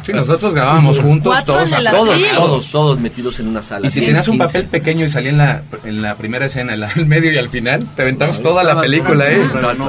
Sí, 0.05 0.13
nosotros 0.13 0.53
grabábamos 0.53 0.99
juntos, 0.99 1.33
Cuatro 1.33 1.55
todos 1.55 1.69
en 1.69 1.75
a 1.75 1.79
el 1.79 1.89
Todos, 1.89 2.21
todos, 2.35 2.71
todos 2.71 2.99
metidos 2.99 3.39
en 3.39 3.47
una 3.47 3.61
sala. 3.61 3.87
Y 3.87 3.91
si 3.91 3.99
10, 3.99 4.09
tenías 4.09 4.27
un 4.27 4.37
15. 4.37 4.45
papel 4.45 4.69
pequeño 4.69 5.05
y 5.05 5.09
salía 5.09 5.31
en 5.31 5.37
la, 5.37 5.61
en 5.83 6.01
la 6.01 6.15
primera 6.15 6.45
escena, 6.45 6.73
en 6.73 6.83
al 6.83 7.05
medio 7.05 7.31
y 7.31 7.37
al 7.37 7.49
final, 7.49 7.85
te 7.95 8.03
aventabas 8.03 8.41
toda 8.41 8.63
la 8.63 8.79
película, 8.79 9.29
¿eh? 9.29 9.41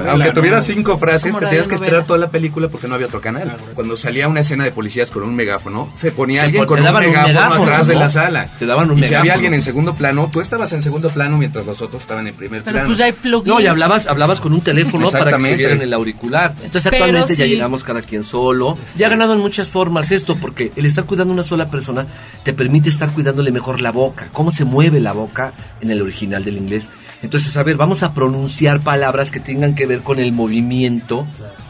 Aunque 0.09 0.31
tuvieras 0.33 0.67
cinco 0.67 0.99
frases, 0.99 1.37
te 1.37 1.47
tenías 1.47 1.69
que 1.69 1.75
esperar 1.77 2.05
toda 2.05 2.19
la 2.19 2.31
película 2.31 2.58
porque 2.69 2.89
no 2.89 2.97
había 2.97 3.07
otro 3.07 3.21
canal. 3.21 3.57
Cuando 3.75 3.97
salía 3.97 4.27
una 4.27 4.41
escena 4.41 4.65
de 4.65 4.73
policías 4.73 5.11
con 5.11 5.23
un 5.23 5.35
megáfono, 5.37 5.93
se 5.97 6.11
ponía 6.11 6.41
Te 6.41 6.47
alguien 6.47 6.67
con 6.67 6.79
un 6.81 6.85
daban 6.85 7.05
un 7.05 7.11
megáfono, 7.11 7.35
megáfono, 7.35 7.63
atrás 7.63 7.87
de 7.87 7.95
¿no? 7.95 8.01
la 8.01 8.09
sala. 8.09 8.49
Te 8.59 8.67
daban 8.67 8.91
un 8.91 8.99
y 8.99 9.03
si 9.03 9.07
había 9.07 9.21
megáfono. 9.21 9.35
alguien 9.35 9.55
en 9.55 9.63
segundo 9.63 9.95
plano, 9.95 10.29
tú 10.33 10.41
estabas 10.41 10.73
en 10.73 10.83
segundo 10.83 11.11
plano 11.11 11.39
mientras 11.39 11.65
los 11.65 11.81
otros 11.81 12.03
estaban 12.03 12.27
en 12.27 12.35
primer 12.35 12.63
Pero 12.63 12.75
plano. 12.75 12.87
pues 12.89 12.99
ya 12.99 13.05
hay 13.05 13.13
plugins. 13.13 13.55
No, 13.55 13.61
y 13.61 13.67
hablabas, 13.67 14.07
hablabas 14.07 14.41
con 14.41 14.53
un 14.53 14.61
teléfono 14.61 15.11
para 15.11 15.37
que 15.37 15.57
se 15.57 15.73
en 15.73 15.83
el 15.83 15.93
auricular. 15.93 16.55
Entonces 16.63 16.87
actualmente 16.87 17.37
ya 17.37 17.45
sí. 17.45 17.51
llegamos 17.51 17.85
cada 17.85 18.03
quien 18.03 18.25
solo. 18.25 18.77
Ya 18.97 19.07
ha 19.07 19.11
ganado 19.11 19.35
en 19.35 19.41
muchas 19.41 19.71
formas 19.71 20.11
esto, 20.11 20.37
porque 20.37 20.73
el 20.75 20.87
estar 20.87 21.05
cuidando 21.05 21.33
a 21.33 21.35
una 21.35 21.45
sola 21.45 21.71
persona 21.71 22.07
te 22.43 22.53
permite 22.53 22.89
estar 22.89 23.11
cuidándole 23.11 23.53
mejor 23.53 23.81
la 23.81 23.93
boca, 23.93 24.29
cómo 24.33 24.51
se 24.51 24.65
mueve 24.65 25.01
la 25.01 25.13
boca 25.13 25.53
en 25.81 25.91
el 25.91 26.03
original 26.03 26.45
del 26.45 26.57
inglés. 26.57 26.89
Entonces, 27.23 27.57
a 27.57 27.63
ver, 27.63 27.77
vamos 27.77 28.03
a 28.03 28.15
pronunciar 28.15 28.81
palabras 28.81 29.31
que 29.31 29.41
tengan 29.41 29.75
que 29.75 29.87
ver 29.87 30.01
con 30.03 30.21
el 30.21 30.33
movimiento 30.33 31.27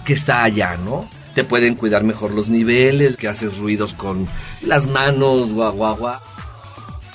que 0.08 0.14
está 0.14 0.42
allá, 0.42 0.78
¿no? 0.78 1.06
Te 1.34 1.44
pueden 1.44 1.74
cuidar 1.74 2.02
mejor 2.02 2.30
los 2.30 2.48
niveles, 2.48 3.18
que 3.18 3.28
haces 3.28 3.58
ruidos 3.58 3.92
con 3.92 4.26
las 4.62 4.86
manos, 4.86 5.52
guau, 5.52 5.74
guau, 5.74 5.96
guau. 5.98 6.18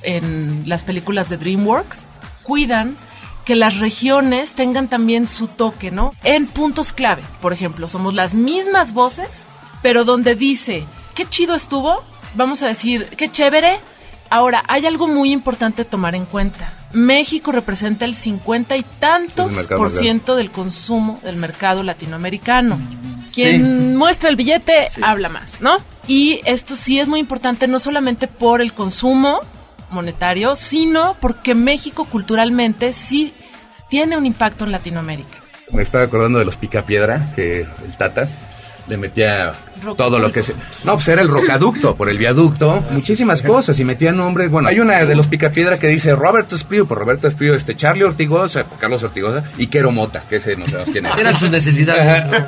en 0.04 0.70
las 0.70 0.84
películas 0.84 1.28
de 1.28 1.38
DreamWorks 1.38 2.06
cuidan 2.44 2.96
que 3.46 3.56
las 3.56 3.80
regiones 3.80 4.54
tengan 4.54 4.90
también 4.90 5.28
su 5.28 5.48
toque, 5.48 5.90
¿no? 5.90 6.14
En 6.24 6.46
puntos 6.46 6.94
clave, 6.94 7.24
por 7.42 7.52
ejemplo, 7.52 7.88
somos 7.88 8.14
las 8.14 8.36
mismas 8.36 8.94
voces, 8.94 9.48
pero 9.82 10.06
donde 10.06 10.36
dice, 10.36 10.86
qué 11.16 11.28
chido 11.28 11.56
estuvo, 11.56 12.04
vamos 12.36 12.62
a 12.62 12.68
decir, 12.68 13.08
qué 13.18 13.32
chévere. 13.32 13.80
Ahora, 14.34 14.64
hay 14.68 14.88
algo 14.88 15.08
muy 15.08 15.32
importante 15.32 15.84
a 15.84 15.86
tomar 15.86 16.16
en 16.16 16.26
cuenta. 16.26 16.74
México 16.92 17.52
representa 17.52 18.06
el 18.06 18.16
50 18.16 18.76
y 18.78 18.82
tantos 18.82 19.54
por 19.68 19.92
ciento 19.92 20.36
del 20.36 20.50
consumo 20.50 21.20
del 21.22 21.38
mercado 21.38 21.84
latinoamericano. 21.84 22.80
Quien 23.32 23.96
muestra 23.96 24.32
el 24.32 24.36
billete 24.36 24.90
habla 25.04 25.30
más, 25.30 25.62
¿no? 25.62 25.76
Y 26.08 26.42
esto 26.46 26.76
sí 26.76 27.00
es 27.00 27.08
muy 27.08 27.20
importante 27.20 27.68
no 27.68 27.78
solamente 27.78 28.28
por 28.28 28.60
el 28.62 28.74
consumo 28.74 29.40
monetario, 29.92 30.56
sino 30.56 31.16
porque 31.22 31.54
México 31.54 32.06
culturalmente 32.06 32.92
sí 32.92 33.36
tiene 33.88 34.18
un 34.18 34.26
impacto 34.26 34.64
en 34.64 34.72
Latinoamérica. 34.72 35.38
Me 35.72 35.84
estaba 35.84 36.06
acordando 36.06 36.40
de 36.40 36.46
los 36.46 36.58
picapiedra, 36.58 37.32
que 37.36 37.60
el 37.62 37.98
Tata 38.00 38.28
le 38.88 38.98
metía 38.98 39.54
todo 39.98 40.20
lo 40.20 40.32
que 40.32 40.44
se... 40.44 40.54
No, 40.84 40.96
pues 40.96 41.08
era 41.08 41.22
el 41.22 41.28
rocaducto, 41.28 41.96
por 41.96 42.10
el 42.10 42.18
viaducto, 42.18 42.84
muchísimas 42.92 43.42
cosas, 43.42 43.80
y 43.80 43.86
metía 43.86 44.12
nombres... 44.12 44.52
Bueno, 44.52 44.70
hay 44.70 44.80
una 44.80 45.06
de 45.06 45.16
los 45.16 45.28
picapiedra 45.28 45.80
que 45.80 45.88
dice 45.88 46.16
Roberto 46.16 46.56
Esprío, 46.56 46.86
por 46.86 46.98
Roberto 46.98 47.28
Esprío, 47.28 47.54
este, 47.56 47.76
Charlie 47.76 48.04
Ortigosa, 48.04 48.66
Carlos 48.80 49.04
Ortigosa, 49.04 49.44
y 49.58 49.68
Quero 49.68 49.92
Mota, 49.92 50.24
que 50.30 50.38
ese 50.38 50.56
no 50.56 50.66
sabemos 50.66 50.90
quién 50.92 51.06
era. 51.06 51.16
Eran 51.16 51.38
sus 51.38 51.50
necesidades. 51.50 52.44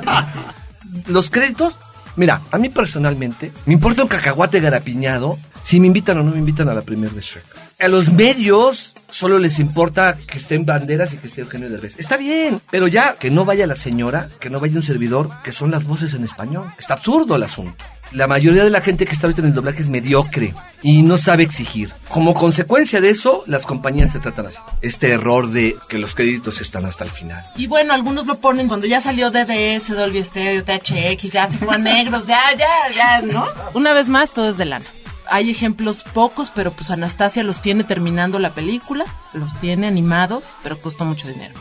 Los 1.06 1.30
créditos, 1.30 1.76
mira, 2.16 2.40
a 2.50 2.58
mí 2.58 2.68
personalmente, 2.68 3.52
me 3.66 3.74
importa 3.74 4.02
un 4.02 4.08
cacahuate 4.08 4.60
garapiñado 4.60 5.38
si 5.62 5.80
me 5.80 5.86
invitan 5.86 6.18
o 6.18 6.22
no 6.22 6.30
me 6.30 6.38
invitan 6.38 6.68
a 6.68 6.74
la 6.74 6.82
premier 6.82 7.10
de 7.10 7.20
Shrek. 7.20 7.44
A 7.80 7.88
los 7.88 8.12
medios 8.12 8.94
solo 9.10 9.38
les 9.38 9.58
importa 9.58 10.18
que 10.26 10.38
estén 10.38 10.66
banderas 10.66 11.12
y 11.14 11.18
que 11.18 11.26
esté 11.26 11.42
Eugenio 11.42 11.70
Derbez. 11.70 11.98
Está 11.98 12.16
bien, 12.16 12.60
pero 12.70 12.88
ya 12.88 13.14
que 13.14 13.30
no 13.30 13.44
vaya 13.44 13.66
la 13.66 13.76
señora, 13.76 14.28
que 14.40 14.50
no 14.50 14.60
vaya 14.60 14.76
un 14.76 14.82
servidor, 14.82 15.30
que 15.42 15.52
son 15.52 15.70
las 15.70 15.86
voces 15.86 16.14
en 16.14 16.24
español. 16.24 16.72
Está 16.78 16.94
absurdo 16.94 17.36
el 17.36 17.42
asunto. 17.42 17.84
La 18.12 18.28
mayoría 18.28 18.62
de 18.62 18.70
la 18.70 18.80
gente 18.80 19.04
que 19.04 19.12
está 19.12 19.26
ahorita 19.26 19.40
en 19.40 19.48
el 19.48 19.54
doblaje 19.54 19.82
es 19.82 19.88
mediocre 19.88 20.54
y 20.80 21.02
no 21.02 21.18
sabe 21.18 21.42
exigir. 21.42 21.90
Como 22.08 22.34
consecuencia 22.34 23.00
de 23.00 23.10
eso, 23.10 23.42
las 23.46 23.66
compañías 23.66 24.12
se 24.12 24.20
tratan 24.20 24.46
así. 24.46 24.58
Este 24.80 25.10
error 25.10 25.50
de 25.50 25.76
que 25.88 25.98
los 25.98 26.14
créditos 26.14 26.60
están 26.60 26.84
hasta 26.84 27.02
el 27.02 27.10
final. 27.10 27.44
Y 27.56 27.66
bueno, 27.66 27.92
algunos 27.92 28.26
lo 28.26 28.38
ponen 28.38 28.68
cuando 28.68 28.86
ya 28.86 29.00
salió 29.00 29.30
DBS, 29.30 29.88
Dolby 29.88 30.22
Stereo, 30.22 30.62
THX, 30.62 31.32
ya 31.32 31.48
se 31.48 31.58
fue 31.58 31.74
a 31.74 31.78
negros, 31.78 32.28
ya, 32.28 32.42
ya, 32.56 32.94
ya, 32.94 33.22
¿no? 33.22 33.44
Una 33.74 33.92
vez 33.92 34.08
más, 34.08 34.30
todo 34.30 34.50
es 34.50 34.56
de 34.56 34.66
lana. 34.66 34.86
Hay 35.28 35.50
ejemplos 35.50 36.02
pocos, 36.02 36.50
pero 36.50 36.72
pues 36.72 36.90
Anastasia 36.90 37.42
los 37.42 37.60
tiene 37.60 37.84
terminando 37.84 38.38
la 38.38 38.50
película, 38.50 39.04
los 39.32 39.58
tiene 39.58 39.86
animados, 39.86 40.54
pero 40.62 40.80
costó 40.80 41.04
mucho 41.04 41.28
dinero. 41.28 41.54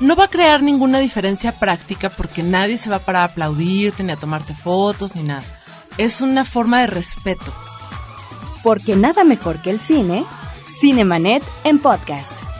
No 0.00 0.16
va 0.16 0.24
a 0.24 0.28
crear 0.28 0.62
ninguna 0.62 0.98
diferencia 0.98 1.52
práctica 1.52 2.10
porque 2.10 2.42
nadie 2.42 2.78
se 2.78 2.90
va 2.90 2.98
para 2.98 3.24
aplaudirte, 3.24 4.02
ni 4.02 4.12
a 4.12 4.16
tomarte 4.16 4.54
fotos, 4.54 5.14
ni 5.14 5.22
nada. 5.22 5.44
Es 5.98 6.20
una 6.20 6.44
forma 6.44 6.80
de 6.80 6.86
respeto. 6.88 7.52
Porque 8.62 8.96
nada 8.96 9.24
mejor 9.24 9.60
que 9.62 9.70
el 9.70 9.80
cine, 9.80 10.24
Cinemanet 10.80 11.42
en 11.64 11.78
podcast. 11.78 12.51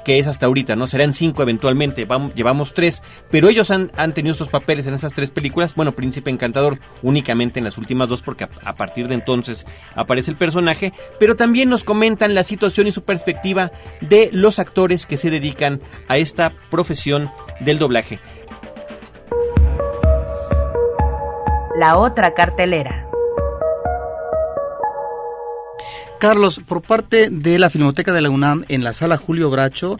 que 0.04 0.20
es 0.20 0.28
hasta 0.28 0.46
ahorita, 0.46 0.76
¿no? 0.76 0.86
Serán 0.86 1.14
cinco 1.14 1.42
eventualmente, 1.42 2.04
vamos, 2.04 2.32
llevamos 2.36 2.74
tres, 2.74 3.02
pero 3.28 3.48
ellos 3.48 3.72
han, 3.72 3.90
han 3.96 4.14
tenido 4.14 4.34
estos 4.34 4.50
papeles 4.50 4.86
en 4.86 4.94
esas 4.94 5.12
tres 5.12 5.32
películas, 5.32 5.74
bueno, 5.74 5.92
Príncipe 5.92 6.30
Encantador 6.30 6.78
únicamente 7.02 7.58
en 7.58 7.64
las 7.64 7.76
últimas 7.76 8.08
dos, 8.08 8.22
porque 8.22 8.44
a, 8.44 8.50
a 8.64 8.74
partir 8.74 9.08
de 9.08 9.14
entonces 9.14 9.66
aparece 9.96 10.30
el 10.30 10.36
personaje, 10.36 10.92
pero 11.18 11.34
también 11.34 11.68
nos 11.68 11.82
comentan 11.82 12.36
la 12.36 12.44
situación 12.44 12.86
y 12.86 12.92
su 12.92 13.02
perspectiva 13.02 13.72
de 14.00 14.30
los 14.32 14.60
actores 14.60 15.06
que 15.06 15.16
se 15.16 15.30
dedican 15.30 15.80
a 16.06 16.18
esta 16.18 16.52
profesión 16.70 17.28
del 17.58 17.80
doblaje. 17.80 18.20
La 21.78 21.98
otra 21.98 22.32
cartelera. 22.32 23.06
Carlos, 26.18 26.58
por 26.66 26.80
parte 26.80 27.28
de 27.28 27.58
la 27.58 27.68
Filmoteca 27.68 28.14
de 28.14 28.22
la 28.22 28.30
UNAM 28.30 28.64
en 28.68 28.82
la 28.82 28.94
sala 28.94 29.18
Julio 29.18 29.50
Bracho, 29.50 29.98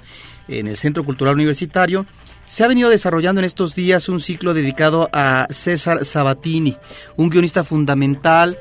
en 0.49 0.69
el 0.69 0.79
Centro 0.79 1.05
Cultural 1.05 1.35
Universitario, 1.35 2.07
se 2.47 2.65
ha 2.65 2.69
venido 2.69 2.89
desarrollando 2.89 3.43
en 3.43 3.45
estos 3.45 3.75
días 3.75 4.09
un 4.09 4.21
ciclo 4.21 4.55
dedicado 4.55 5.11
a 5.13 5.49
César 5.51 6.07
Sabatini, 6.07 6.79
un 7.17 7.29
guionista 7.29 7.63
fundamental 7.63 8.57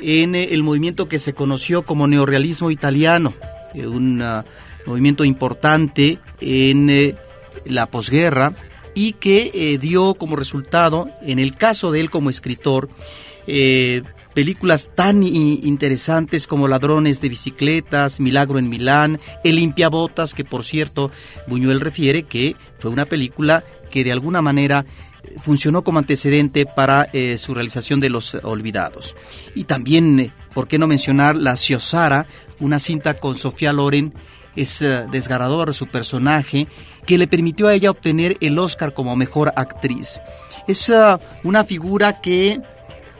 en 0.00 0.36
eh, 0.36 0.50
el 0.52 0.62
movimiento 0.62 1.08
que 1.08 1.18
se 1.18 1.32
conoció 1.32 1.82
como 1.82 2.06
neorrealismo 2.06 2.70
italiano, 2.70 3.34
eh, 3.74 3.88
un 3.88 4.22
ah, 4.22 4.44
movimiento 4.86 5.24
importante 5.24 6.18
en 6.40 6.88
eh, 6.88 7.16
la 7.66 7.86
posguerra 7.86 8.54
y 8.94 9.12
que 9.14 9.50
eh, 9.54 9.78
dio 9.78 10.14
como 10.14 10.36
resultado, 10.36 11.08
en 11.22 11.38
el 11.38 11.56
caso 11.56 11.90
de 11.90 12.00
él 12.00 12.10
como 12.10 12.30
escritor, 12.30 12.88
eh, 13.46 14.02
películas 14.34 14.90
tan 14.94 15.22
interesantes 15.22 16.46
como 16.46 16.66
Ladrones 16.68 17.20
de 17.20 17.28
bicicletas, 17.28 18.20
Milagro 18.20 18.58
en 18.58 18.68
Milán, 18.68 19.20
El 19.44 19.56
limpiabotas, 19.56 20.34
que 20.34 20.44
por 20.44 20.64
cierto 20.64 21.10
Buñuel 21.46 21.80
refiere 21.80 22.24
que 22.24 22.56
fue 22.78 22.90
una 22.90 23.04
película 23.04 23.64
que 23.90 24.02
de 24.02 24.12
alguna 24.12 24.42
manera 24.42 24.84
eh, 25.22 25.36
funcionó 25.42 25.82
como 25.82 25.98
antecedente 25.98 26.66
para 26.66 27.08
su 27.36 27.54
realización 27.54 28.00
de 28.00 28.10
Los 28.10 28.34
Olvidados. 28.34 29.16
Y 29.54 29.64
también, 29.64 30.32
¿por 30.52 30.68
qué 30.68 30.78
no 30.78 30.86
mencionar 30.86 31.36
La 31.36 31.56
Ciosara, 31.56 32.26
una 32.60 32.78
cinta 32.78 33.14
con 33.14 33.36
Sofía 33.38 33.72
Loren? 33.72 34.12
Es 34.56 34.82
eh, 34.82 35.06
desgarrador 35.10 35.74
su 35.74 35.86
personaje 35.86 36.66
que 37.06 37.18
le 37.18 37.26
permitió 37.26 37.68
a 37.68 37.74
ella 37.74 37.90
obtener 37.90 38.36
el 38.40 38.58
Oscar 38.58 38.94
como 38.94 39.16
mejor 39.16 39.52
actriz. 39.56 40.20
Es 40.66 40.90
ah, 40.90 41.20
una 41.42 41.64
figura 41.64 42.20
que 42.20 42.60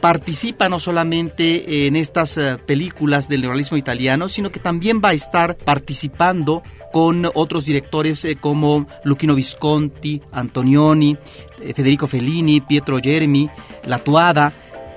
participa 0.05 0.69
no 0.69 0.79
solamente 0.79 1.87
en 1.87 1.95
estas 1.95 2.37
eh, 2.37 2.57
películas 2.63 3.27
del 3.27 3.41
neuralismo 3.41 3.75
italiano, 3.75 4.29
sino 4.29 4.51
que 4.51 4.59
también 4.59 5.01
va 5.03 5.09
a 5.09 5.13
estar 5.13 5.55
participando 5.55 6.61
con 6.93 7.27
otros 7.33 7.65
directores 7.65 8.23
eh, 8.23 8.35
como 8.35 8.85
Luchino 9.03 9.33
Visconti, 9.33 10.21
Antonioni, 10.31 11.17
eh, 11.59 11.73
Federico 11.73 12.05
Fellini, 12.05 12.61
Pietro 12.61 12.99
Germi, 12.99 13.49
La 13.85 13.97
Tuada, 13.97 14.53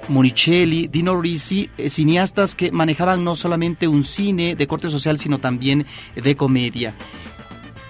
Monicelli, 0.08 0.88
Dino 0.88 1.20
Risi, 1.20 1.70
cineastas 1.88 2.54
que 2.54 2.72
manejaban 2.72 3.24
no 3.24 3.36
solamente 3.36 3.88
un 3.88 4.04
cine 4.04 4.54
de 4.54 4.66
corte 4.66 4.90
social, 4.90 5.18
sino 5.18 5.38
también 5.38 5.86
de 6.14 6.36
comedia. 6.36 6.94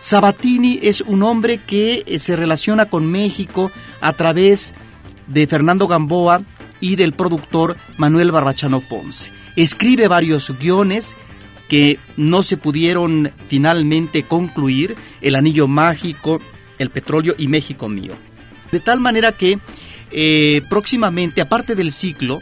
Sabatini 0.01 0.79
es 0.83 1.01
un 1.01 1.23
hombre 1.23 1.59
que 1.59 2.05
se 2.19 2.37
relaciona 2.37 2.87
con 2.87 3.07
México 3.07 3.71
a 4.01 4.13
través 4.13 4.75
de 5.27 5.47
Fernando 5.47 5.89
Gamboa 5.89 6.43
y 6.81 6.97
del 6.97 7.13
productor 7.13 7.77
Manuel 7.97 8.31
Barbachano 8.31 8.81
Ponce. 8.81 9.31
Escribe 9.57 10.07
varios 10.07 10.57
guiones 10.59 11.17
que 11.69 11.99
no 12.17 12.43
se 12.43 12.57
pudieron 12.57 13.31
finalmente 13.49 14.23
concluir, 14.23 14.97
El 15.21 15.35
Anillo 15.35 15.67
Mágico, 15.67 16.41
El 16.79 16.91
Petróleo 16.91 17.35
y 17.37 17.49
México 17.49 17.89
Mío. 17.89 18.13
De 18.71 18.81
tal 18.81 19.01
manera 19.01 19.33
que 19.33 19.59
eh, 20.11 20.63
próximamente, 20.69 21.41
aparte 21.41 21.75
del 21.75 21.93
ciclo, 21.93 22.41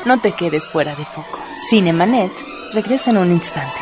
No 0.06 0.19
te 0.19 0.34
quedes 0.34 0.67
fuera 0.67 0.95
de 0.95 1.04
foco. 1.04 1.39
Cinemanet 1.67 2.32
regresa 2.73 3.10
en 3.10 3.17
un 3.17 3.32
instante. 3.32 3.80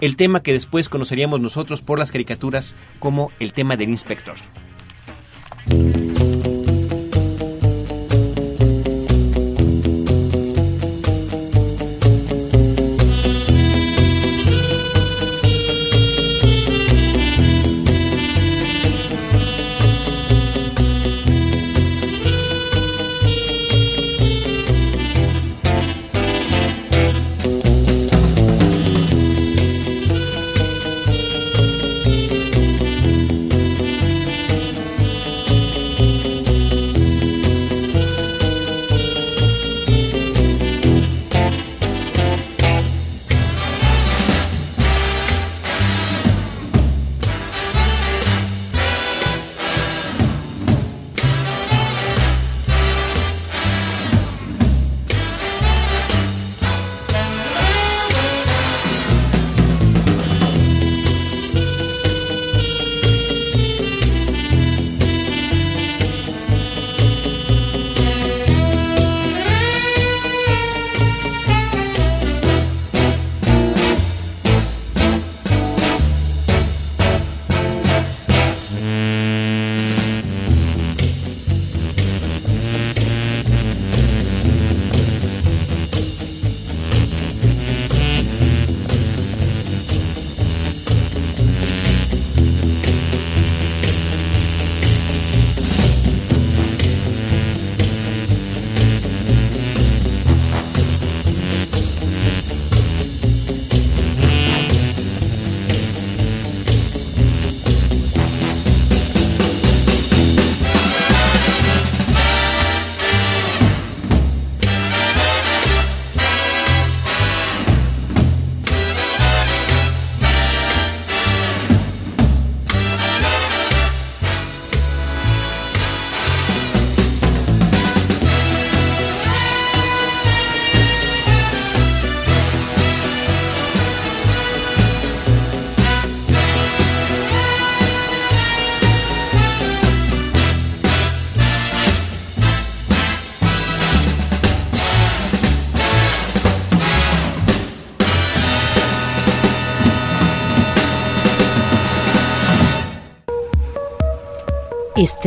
el 0.00 0.16
tema 0.16 0.42
que 0.42 0.52
después 0.52 0.88
conoceríamos 0.88 1.40
nosotros 1.40 1.80
por 1.80 1.98
las 1.98 2.12
caricaturas 2.12 2.74
como 3.00 3.32
el 3.40 3.52
tema 3.52 3.76
del 3.76 3.88
inspector. 3.88 4.36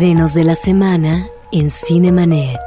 Estrenos 0.02 0.34
de 0.34 0.44
la 0.44 0.56
semana 0.56 1.28
en 1.52 1.70
Cinemanet. 1.70 2.60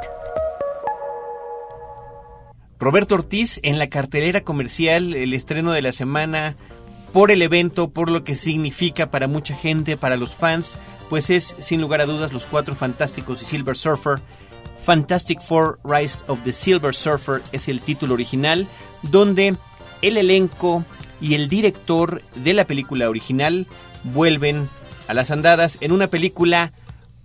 Roberto 2.79 3.15
Ortiz 3.15 3.59
en 3.61 3.77
la 3.77 3.89
cartelera 3.89 4.39
comercial, 4.39 5.13
el 5.13 5.33
estreno 5.33 5.73
de 5.73 5.81
la 5.81 5.91
semana 5.91 6.55
por 7.11 7.31
el 7.31 7.41
evento, 7.41 7.89
por 7.89 8.09
lo 8.09 8.23
que 8.23 8.37
significa 8.37 9.11
para 9.11 9.27
mucha 9.27 9.53
gente, 9.53 9.97
para 9.97 10.15
los 10.15 10.33
fans, 10.33 10.77
pues 11.09 11.29
es 11.29 11.57
sin 11.59 11.81
lugar 11.81 11.99
a 11.99 12.05
dudas 12.05 12.31
Los 12.31 12.45
Cuatro 12.45 12.73
Fantásticos 12.73 13.41
y 13.41 13.45
Silver 13.45 13.75
Surfer. 13.75 14.21
Fantastic 14.85 15.41
Four 15.41 15.79
Rise 15.83 16.23
of 16.27 16.41
the 16.45 16.53
Silver 16.53 16.95
Surfer 16.95 17.41
es 17.51 17.67
el 17.67 17.81
título 17.81 18.13
original, 18.13 18.65
donde 19.01 19.57
el 20.01 20.15
elenco 20.15 20.85
y 21.19 21.33
el 21.33 21.49
director 21.49 22.21
de 22.35 22.53
la 22.53 22.65
película 22.65 23.09
original 23.09 23.67
vuelven 24.05 24.69
a 25.09 25.13
las 25.13 25.31
andadas 25.31 25.77
en 25.81 25.91
una 25.91 26.07
película 26.07 26.71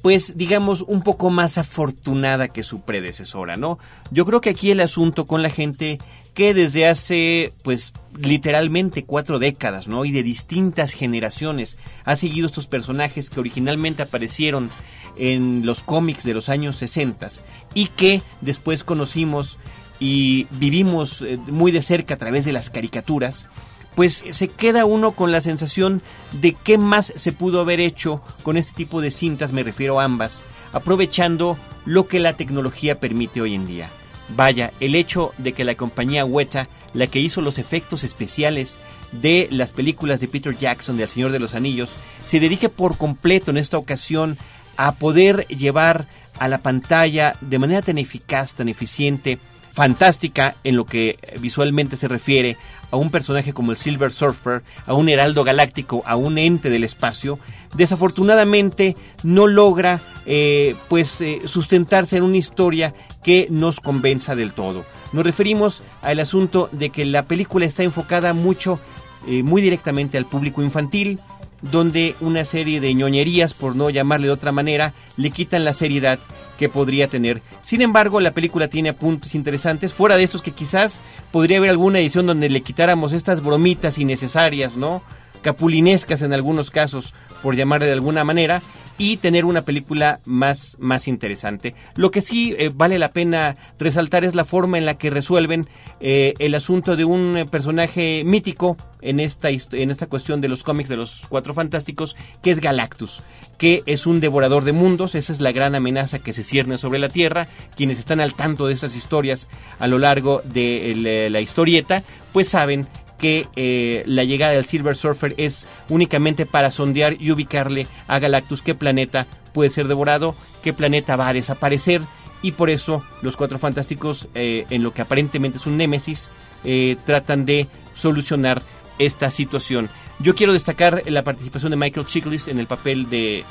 pues 0.02 0.36
digamos 0.36 0.82
un 0.82 1.02
poco 1.02 1.30
más 1.30 1.58
afortunada 1.58 2.48
que 2.48 2.62
su 2.62 2.80
predecesora, 2.80 3.56
¿no? 3.56 3.78
Yo 4.10 4.24
creo 4.24 4.40
que 4.40 4.50
aquí 4.50 4.70
el 4.70 4.80
asunto 4.80 5.26
con 5.26 5.42
la 5.42 5.50
gente 5.50 5.98
que 6.34 6.54
desde 6.54 6.86
hace 6.86 7.52
pues 7.62 7.92
literalmente 8.16 9.04
cuatro 9.04 9.38
décadas, 9.38 9.88
¿no? 9.88 10.04
Y 10.04 10.12
de 10.12 10.22
distintas 10.22 10.92
generaciones 10.92 11.76
ha 12.04 12.16
seguido 12.16 12.46
estos 12.46 12.66
personajes 12.66 13.30
que 13.30 13.40
originalmente 13.40 14.02
aparecieron 14.02 14.70
en 15.16 15.66
los 15.66 15.82
cómics 15.82 16.24
de 16.24 16.34
los 16.34 16.48
años 16.48 16.76
60 16.76 17.28
y 17.74 17.86
que 17.86 18.22
después 18.40 18.84
conocimos 18.84 19.58
y 19.98 20.46
vivimos 20.52 21.20
eh, 21.22 21.36
muy 21.36 21.72
de 21.72 21.82
cerca 21.82 22.14
a 22.14 22.18
través 22.18 22.46
de 22.46 22.52
las 22.52 22.70
caricaturas, 22.70 23.46
pues 23.94 24.24
se 24.30 24.48
queda 24.48 24.84
uno 24.84 25.12
con 25.12 25.32
la 25.32 25.40
sensación 25.40 26.02
de 26.32 26.54
qué 26.54 26.78
más 26.78 27.12
se 27.16 27.32
pudo 27.32 27.60
haber 27.60 27.80
hecho 27.80 28.22
con 28.42 28.56
este 28.56 28.74
tipo 28.74 29.00
de 29.00 29.10
cintas, 29.10 29.52
me 29.52 29.62
refiero 29.62 30.00
a 30.00 30.04
ambas, 30.04 30.44
aprovechando 30.72 31.58
lo 31.84 32.06
que 32.06 32.20
la 32.20 32.36
tecnología 32.36 33.00
permite 33.00 33.40
hoy 33.40 33.54
en 33.54 33.66
día. 33.66 33.90
Vaya, 34.36 34.72
el 34.78 34.94
hecho 34.94 35.32
de 35.38 35.52
que 35.52 35.64
la 35.64 35.74
compañía 35.74 36.24
Weta, 36.24 36.68
la 36.94 37.08
que 37.08 37.18
hizo 37.18 37.40
los 37.40 37.58
efectos 37.58 38.04
especiales 38.04 38.78
de 39.12 39.48
las 39.50 39.72
películas 39.72 40.20
de 40.20 40.28
Peter 40.28 40.56
Jackson 40.56 40.96
de 40.96 41.02
El 41.02 41.08
Señor 41.08 41.32
de 41.32 41.40
los 41.40 41.54
Anillos, 41.54 41.90
se 42.24 42.38
dedique 42.38 42.68
por 42.68 42.96
completo 42.96 43.50
en 43.50 43.56
esta 43.56 43.76
ocasión 43.76 44.38
a 44.86 44.92
poder 44.92 45.46
llevar 45.48 46.06
a 46.38 46.48
la 46.48 46.58
pantalla 46.58 47.36
de 47.42 47.58
manera 47.58 47.82
tan 47.82 47.98
eficaz, 47.98 48.54
tan 48.54 48.70
eficiente, 48.70 49.38
fantástica 49.72 50.56
en 50.64 50.76
lo 50.76 50.86
que 50.86 51.18
visualmente 51.38 51.98
se 51.98 52.08
refiere 52.08 52.56
a 52.90 52.96
un 52.96 53.10
personaje 53.10 53.52
como 53.52 53.72
el 53.72 53.76
Silver 53.76 54.10
Surfer, 54.10 54.62
a 54.86 54.94
un 54.94 55.10
heraldo 55.10 55.44
galáctico, 55.44 56.02
a 56.06 56.16
un 56.16 56.38
ente 56.38 56.70
del 56.70 56.84
espacio, 56.84 57.38
desafortunadamente 57.74 58.96
no 59.22 59.46
logra 59.46 60.00
eh, 60.24 60.74
pues 60.88 61.20
eh, 61.20 61.42
sustentarse 61.44 62.16
en 62.16 62.22
una 62.22 62.38
historia 62.38 62.94
que 63.22 63.48
nos 63.50 63.80
convenza 63.80 64.34
del 64.34 64.54
todo. 64.54 64.86
Nos 65.12 65.24
referimos 65.24 65.82
al 66.00 66.20
asunto 66.20 66.70
de 66.72 66.88
que 66.88 67.04
la 67.04 67.26
película 67.26 67.66
está 67.66 67.82
enfocada 67.82 68.32
mucho, 68.32 68.80
eh, 69.28 69.42
muy 69.42 69.60
directamente 69.60 70.16
al 70.16 70.24
público 70.24 70.62
infantil, 70.62 71.20
donde 71.62 72.14
una 72.20 72.44
serie 72.44 72.80
de 72.80 72.94
ñoñerías, 72.94 73.54
por 73.54 73.76
no 73.76 73.90
llamarle 73.90 74.26
de 74.26 74.32
otra 74.32 74.52
manera, 74.52 74.94
le 75.16 75.30
quitan 75.30 75.64
la 75.64 75.72
seriedad 75.72 76.18
que 76.58 76.68
podría 76.68 77.08
tener. 77.08 77.42
Sin 77.60 77.80
embargo, 77.80 78.20
la 78.20 78.32
película 78.32 78.68
tiene 78.68 78.92
puntos 78.92 79.34
interesantes, 79.34 79.94
fuera 79.94 80.16
de 80.16 80.24
estos 80.24 80.42
que 80.42 80.52
quizás 80.52 81.00
podría 81.30 81.58
haber 81.58 81.70
alguna 81.70 82.00
edición 82.00 82.26
donde 82.26 82.50
le 82.50 82.62
quitáramos 82.62 83.12
estas 83.12 83.42
bromitas 83.42 83.98
innecesarias, 83.98 84.76
¿no? 84.76 85.02
Capulinescas 85.42 86.20
en 86.22 86.34
algunos 86.34 86.70
casos, 86.70 87.14
por 87.42 87.56
llamarle 87.56 87.86
de 87.86 87.92
alguna 87.92 88.24
manera, 88.24 88.62
y 89.00 89.16
tener 89.16 89.46
una 89.46 89.62
película 89.62 90.20
más, 90.26 90.76
más 90.78 91.08
interesante. 91.08 91.74
Lo 91.94 92.10
que 92.10 92.20
sí 92.20 92.54
eh, 92.58 92.70
vale 92.72 92.98
la 92.98 93.12
pena 93.12 93.56
resaltar 93.78 94.26
es 94.26 94.34
la 94.34 94.44
forma 94.44 94.76
en 94.76 94.84
la 94.84 94.98
que 94.98 95.08
resuelven 95.08 95.70
eh, 96.00 96.34
el 96.38 96.54
asunto 96.54 96.96
de 96.96 97.06
un 97.06 97.48
personaje 97.50 98.24
mítico 98.26 98.76
en 99.00 99.18
esta, 99.18 99.48
en 99.48 99.90
esta 99.90 100.06
cuestión 100.06 100.42
de 100.42 100.48
los 100.48 100.62
cómics 100.62 100.90
de 100.90 100.98
los 100.98 101.22
Cuatro 101.30 101.54
Fantásticos, 101.54 102.14
que 102.42 102.50
es 102.50 102.60
Galactus, 102.60 103.22
que 103.56 103.82
es 103.86 104.04
un 104.04 104.20
devorador 104.20 104.64
de 104.64 104.72
mundos, 104.72 105.14
esa 105.14 105.32
es 105.32 105.40
la 105.40 105.52
gran 105.52 105.74
amenaza 105.74 106.18
que 106.18 106.34
se 106.34 106.42
cierne 106.42 106.76
sobre 106.76 106.98
la 106.98 107.08
Tierra. 107.08 107.48
Quienes 107.76 107.98
están 107.98 108.20
al 108.20 108.34
tanto 108.34 108.66
de 108.66 108.74
esas 108.74 108.94
historias 108.94 109.48
a 109.78 109.86
lo 109.86 109.98
largo 109.98 110.42
de 110.44 111.28
la 111.30 111.40
historieta, 111.40 112.04
pues 112.34 112.48
saben 112.48 112.86
que 113.20 113.46
eh, 113.54 114.02
la 114.06 114.24
llegada 114.24 114.52
del 114.52 114.64
Silver 114.64 114.96
Surfer 114.96 115.34
es 115.36 115.68
únicamente 115.88 116.46
para 116.46 116.70
sondear 116.70 117.20
y 117.20 117.30
ubicarle 117.30 117.86
a 118.08 118.18
Galactus 118.18 118.62
qué 118.62 118.74
planeta 118.74 119.26
puede 119.52 119.70
ser 119.70 119.86
devorado, 119.86 120.34
qué 120.62 120.72
planeta 120.72 121.16
va 121.16 121.28
a 121.28 121.32
desaparecer. 121.32 122.02
Y 122.42 122.52
por 122.52 122.70
eso 122.70 123.04
los 123.20 123.36
Cuatro 123.36 123.58
Fantásticos, 123.58 124.26
eh, 124.34 124.64
en 124.70 124.82
lo 124.82 124.94
que 124.94 125.02
aparentemente 125.02 125.58
es 125.58 125.66
un 125.66 125.76
némesis, 125.76 126.30
eh, 126.64 126.96
tratan 127.04 127.44
de 127.44 127.68
solucionar 127.94 128.62
esta 128.98 129.30
situación. 129.30 129.90
Yo 130.18 130.34
quiero 130.34 130.54
destacar 130.54 131.02
la 131.06 131.22
participación 131.22 131.70
de 131.70 131.76
Michael 131.76 132.06
Chiklis 132.06 132.48
en 132.48 132.58
el 132.58 132.66
papel 132.66 133.10
de 133.10 133.44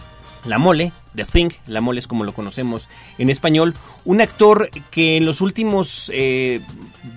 la 0.45 0.57
Mole, 0.57 0.91
The 1.15 1.25
Thing, 1.25 1.49
La 1.67 1.81
Mole 1.81 1.99
es 1.99 2.07
como 2.07 2.23
lo 2.23 2.33
conocemos 2.33 2.87
en 3.19 3.29
español, 3.29 3.75
un 4.05 4.21
actor 4.21 4.69
que 4.89 5.17
en 5.17 5.25
los 5.25 5.41
últimos 5.41 6.11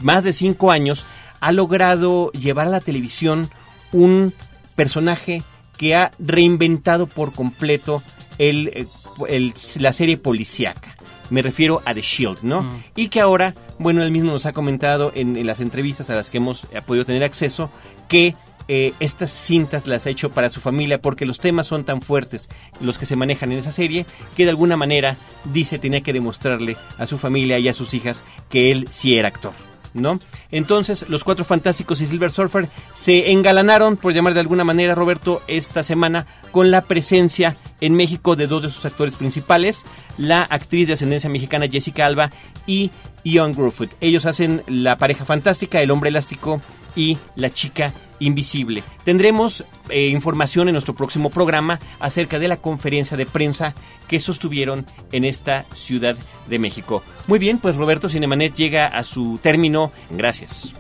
más 0.01 0.25
de 0.25 0.33
cinco 0.33 0.73
años 0.73 1.07
ha 1.43 1.51
logrado 1.51 2.31
llevar 2.33 2.69
a 2.69 2.71
la 2.71 2.81
televisión 2.81 3.51
un 3.91 4.33
personaje 4.77 5.43
que 5.77 5.97
ha 5.97 6.13
reinventado 6.21 7.09
por 7.09 7.33
completo 7.33 8.01
el, 8.39 8.87
eh, 9.29 9.53
la 9.81 9.93
serie 9.93 10.17
policíaca. 10.17 10.97
Me 11.31 11.43
refiero 11.43 11.83
a 11.85 11.95
The 11.95 12.01
Shield, 12.01 12.43
¿no? 12.43 12.63
Mm. 12.63 12.83
Y 12.95 13.09
que 13.09 13.21
ahora, 13.21 13.57
bueno, 13.81 14.05
él 14.05 14.13
mismo 14.13 14.31
nos 14.31 14.47
ha 14.47 14.53
comentado 14.53 15.11
en, 15.17 15.45
las 15.45 15.59
entrevistas 15.59 16.11
a 16.11 16.15
las 16.15 16.31
que 16.31 16.37
hemos 16.37 16.65
eh, 16.71 16.81
podido 16.81 17.05
tener 17.05 17.25
acceso 17.25 17.71
que 18.07 18.37
eh, 18.69 18.95
estas 19.01 19.33
cintas 19.33 19.89
las 19.89 20.07
ha 20.07 20.11
hecho 20.11 20.31
para 20.31 20.49
su 20.49 20.61
familia 20.61 21.03
porque 21.03 21.27
los 21.27 21.41
temas 21.41 21.67
son 21.67 21.83
tan 21.83 22.03
fuertes 22.03 22.49
los 22.81 22.99
que 22.99 23.07
se 23.07 23.17
manejan 23.17 23.51
en 23.51 23.59
esa 23.59 23.73
serie 23.73 24.07
que 24.37 24.45
de 24.45 24.51
alguna 24.51 24.77
manera 24.77 25.17
dice 25.53 25.81
tenía 25.81 26.03
que 26.03 26.13
demostrarle 26.13 26.77
a 26.99 27.09
su 27.09 27.19
familia 27.19 27.59
y 27.59 27.69
a 27.69 27.75
sus 27.75 27.95
hijas 27.95 28.23
que 28.49 28.71
él 28.71 28.87
sí 28.93 29.17
era 29.17 29.27
actor. 29.27 29.72
¿No? 29.95 30.21
Entonces, 30.51 31.07
los 31.09 31.25
Cuatro 31.25 31.45
Fantásticos 31.45 32.01
y 32.01 32.07
Silver 32.07 32.31
Surfer 32.31 32.69
se 32.93 33.33
engalanaron, 33.33 33.97
por 33.97 34.13
llamar 34.13 34.35
de 34.35 34.41
alguna 34.41 34.65
manera, 34.65 34.95
Roberto, 34.95 35.43
esta 35.49 35.83
semana 35.83 36.27
con 36.51 36.71
la 36.71 36.83
presencia 36.83 37.57
en 37.81 37.95
México 37.95 38.37
de 38.37 38.47
dos 38.47 38.63
de 38.63 38.71
sus 38.71 38.85
actores 38.85 39.17
principales, 39.17 39.85
la 40.19 40.43
actriz 40.43 40.89
de 40.89 40.95
ascendencia 40.95 41.31
mexicana 41.31 41.69
Jessica 41.69 42.07
Alba 42.07 42.31
y 42.67 42.91
Ian 43.25 43.53
Grufford. 43.53 43.91
Ellos 44.01 44.27
hacen 44.27 44.63
la 44.67 44.97
pareja 44.97 45.25
fantástica, 45.25 45.81
el 45.81 45.91
hombre 45.91 46.11
elástico 46.11 46.61
y 46.97 47.19
la 47.37 47.51
chica 47.51 47.93
invisible. 48.19 48.83
Tendremos 49.05 49.65
eh, 49.89 50.09
información 50.09 50.69
en 50.69 50.75
nuestro 50.75 50.95
próximo 50.95 51.31
programa 51.31 51.81
acerca 51.99 52.39
de 52.39 52.49
la 52.49 52.57
conferencia 52.57 53.17
de 53.17 53.27
prensa 53.27 53.75
que 54.09 54.21
sostuvieron 54.21 54.87
en 55.11 55.25
esta 55.25 55.67
Ciudad 55.75 56.17
de 56.49 56.59
México. 56.59 57.03
Muy 57.27 57.39
bien, 57.39 57.59
pues 57.59 57.77
Roberto 57.77 58.09
Cinemanet 58.09 58.55
llega 58.55 58.87
a 58.87 59.05
su 59.05 59.39
término. 59.43 59.93
Gracias. 60.11 60.75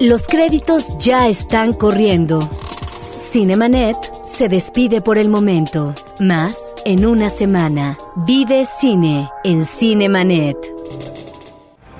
Los 0.00 0.26
créditos 0.26 0.98
ya 0.98 1.28
están 1.28 1.72
corriendo. 1.72 2.48
Cinemanet 3.32 3.96
se 4.26 4.48
despide 4.48 5.00
por 5.00 5.18
el 5.18 5.28
momento. 5.28 5.94
Más 6.20 6.56
en 6.84 7.06
una 7.06 7.28
semana. 7.28 7.96
Vive 8.26 8.66
cine 8.80 9.28
en 9.42 9.66
Cinemanet. 9.66 10.56